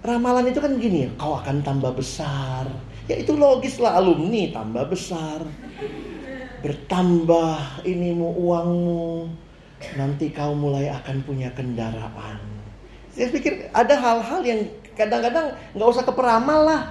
[0.00, 2.64] ramalan itu kan gini, kau akan tambah besar.
[3.10, 5.44] Ya itu logis lah alumni, tambah besar.
[6.64, 9.28] Bertambah inimu uangmu.
[10.00, 12.55] Nanti kau mulai akan punya kendaraan
[13.16, 14.60] saya pikir ada hal-hal yang
[14.92, 16.82] kadang-kadang nggak usah ke peramal lah.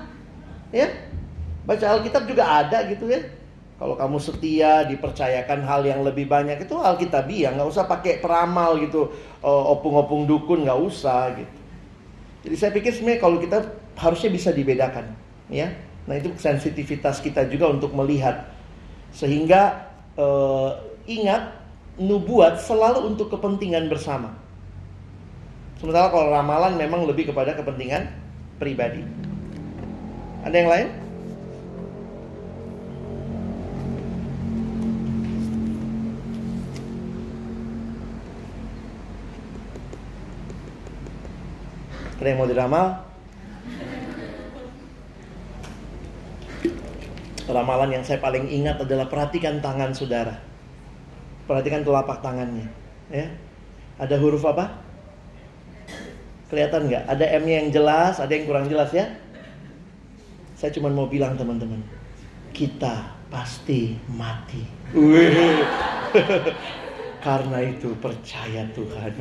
[0.73, 0.89] Ya.
[1.69, 3.21] Baca Alkitab juga ada gitu ya.
[3.75, 9.11] Kalau kamu setia dipercayakan hal yang lebih banyak itu Alkitabiah, nggak usah pakai peramal gitu,
[9.43, 11.59] opung-opung dukun nggak usah gitu.
[12.47, 13.67] Jadi saya pikir sebenarnya kalau kita
[13.99, 15.11] harusnya bisa dibedakan,
[15.51, 15.75] ya.
[16.07, 18.47] Nah itu sensitivitas kita juga untuk melihat,
[19.11, 21.59] sehingga uh, ingat
[21.99, 24.39] nubuat selalu untuk kepentingan bersama.
[25.85, 28.09] Sementara kalau ramalan memang lebih kepada kepentingan
[28.57, 29.05] pribadi.
[30.41, 30.87] Ada yang lain?
[42.17, 42.85] Ada yang mau diramal?
[47.45, 50.41] Ramalan yang saya paling ingat adalah perhatikan tangan saudara.
[51.45, 52.73] Perhatikan telapak tangannya.
[53.13, 53.29] Ya.
[54.01, 54.84] Ada huruf apa?
[56.45, 57.03] Kelihatan nggak?
[57.09, 59.09] Ada M-nya yang jelas, ada yang kurang jelas ya?
[60.53, 61.81] Saya cuma mau bilang teman-teman,
[62.53, 64.61] kita pasti mati.
[67.25, 69.13] Karena itu percaya Tuhan.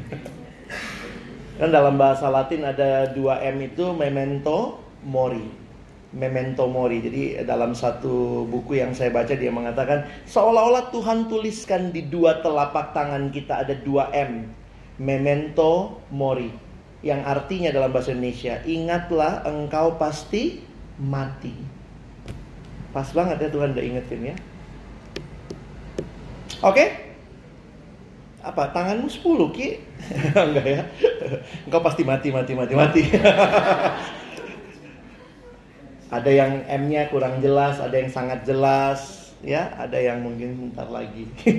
[1.56, 5.64] Kan dalam bahasa Latin ada dua M itu memento mori.
[6.12, 7.00] Memento mori.
[7.00, 12.92] Jadi dalam satu buku yang saya baca dia mengatakan seolah-olah Tuhan tuliskan di dua telapak
[12.92, 14.44] tangan kita ada dua M.
[15.00, 16.63] Memento mori
[17.04, 20.64] yang artinya dalam bahasa Indonesia, ingatlah engkau pasti
[20.96, 21.52] mati.
[22.96, 24.36] Pas banget ya Tuhan udah ingetin ya.
[26.64, 26.96] Oke?
[28.40, 28.72] Apa?
[28.72, 29.20] Tanganmu 10
[29.52, 29.84] Ki?
[30.48, 30.82] Enggak ya.
[31.68, 33.02] Engkau pasti mati, mati, mati, mati.
[36.16, 41.28] ada yang M-nya kurang jelas, ada yang sangat jelas, ya, ada yang mungkin bentar lagi.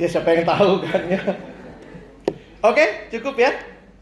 [0.00, 1.47] ya siapa yang tahu kan ya.
[2.58, 3.54] Oke, cukup ya.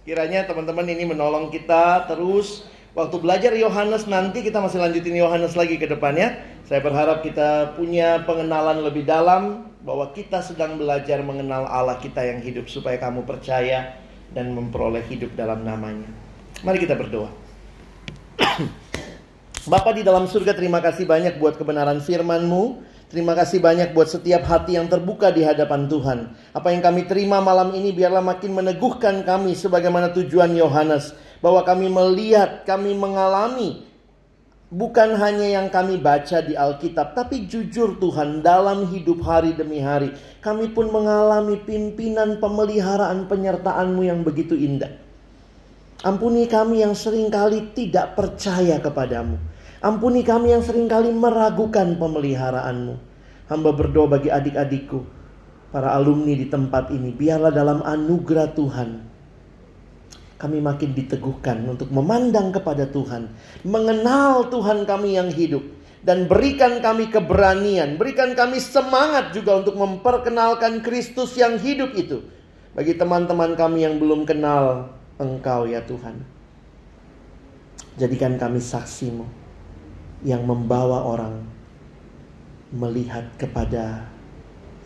[0.09, 2.65] Kiranya teman-teman ini menolong kita terus
[2.97, 6.41] waktu belajar Yohanes nanti kita masih lanjutin Yohanes lagi ke depannya.
[6.65, 12.41] Saya berharap kita punya pengenalan lebih dalam bahwa kita sedang belajar mengenal Allah kita yang
[12.41, 14.01] hidup supaya kamu percaya
[14.33, 16.09] dan memperoleh hidup dalam namanya.
[16.65, 17.28] Mari kita berdoa.
[19.73, 22.95] Bapak di dalam surga terima kasih banyak buat kebenaran firman-Mu.
[23.07, 26.19] Terima kasih banyak buat setiap hati yang terbuka di hadapan Tuhan.
[26.51, 31.15] Apa yang kami terima malam ini biarlah makin meneguhkan kami sebagaimana tujuan Yohanes.
[31.39, 33.87] Bahwa kami melihat, kami mengalami
[34.74, 40.11] bukan hanya yang kami baca di Alkitab, tapi jujur Tuhan dalam hidup hari demi hari.
[40.43, 44.91] Kami pun mengalami pimpinan pemeliharaan penyertaan-Mu yang begitu indah.
[46.03, 49.39] Ampuni kami yang sering kali tidak percaya kepadamu.
[49.87, 52.99] Ampuni kami yang sering kali meragukan pemeliharaanmu.
[53.47, 55.07] Hamba berdoa bagi adik-adikku,
[55.71, 57.15] para alumni di tempat ini.
[57.15, 59.07] Biarlah dalam anugerah Tuhan,
[60.43, 63.31] kami makin diteguhkan untuk memandang kepada Tuhan.
[63.63, 65.63] Mengenal Tuhan kami yang hidup.
[66.03, 72.27] Dan berikan kami keberanian, berikan kami semangat juga untuk memperkenalkan Kristus yang hidup itu.
[72.75, 76.23] Bagi teman-teman kami yang belum kenal Engkau ya Tuhan.
[77.99, 79.36] Jadikan kami saksimu
[80.27, 81.47] yang membawa orang
[82.74, 84.11] melihat kepada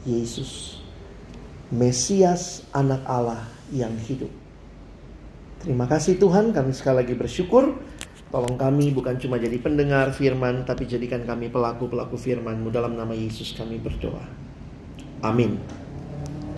[0.04, 0.84] Yesus,
[1.72, 4.28] Mesias, Anak Allah yang hidup.
[5.64, 7.72] Terima kasih Tuhan, kami sekali lagi bersyukur.
[8.30, 13.56] Tolong kami bukan cuma jadi pendengar firman, tapi jadikan kami pelaku-pelaku firman-Mu dalam nama Yesus
[13.56, 14.22] kami berdoa.
[15.24, 15.79] Amin.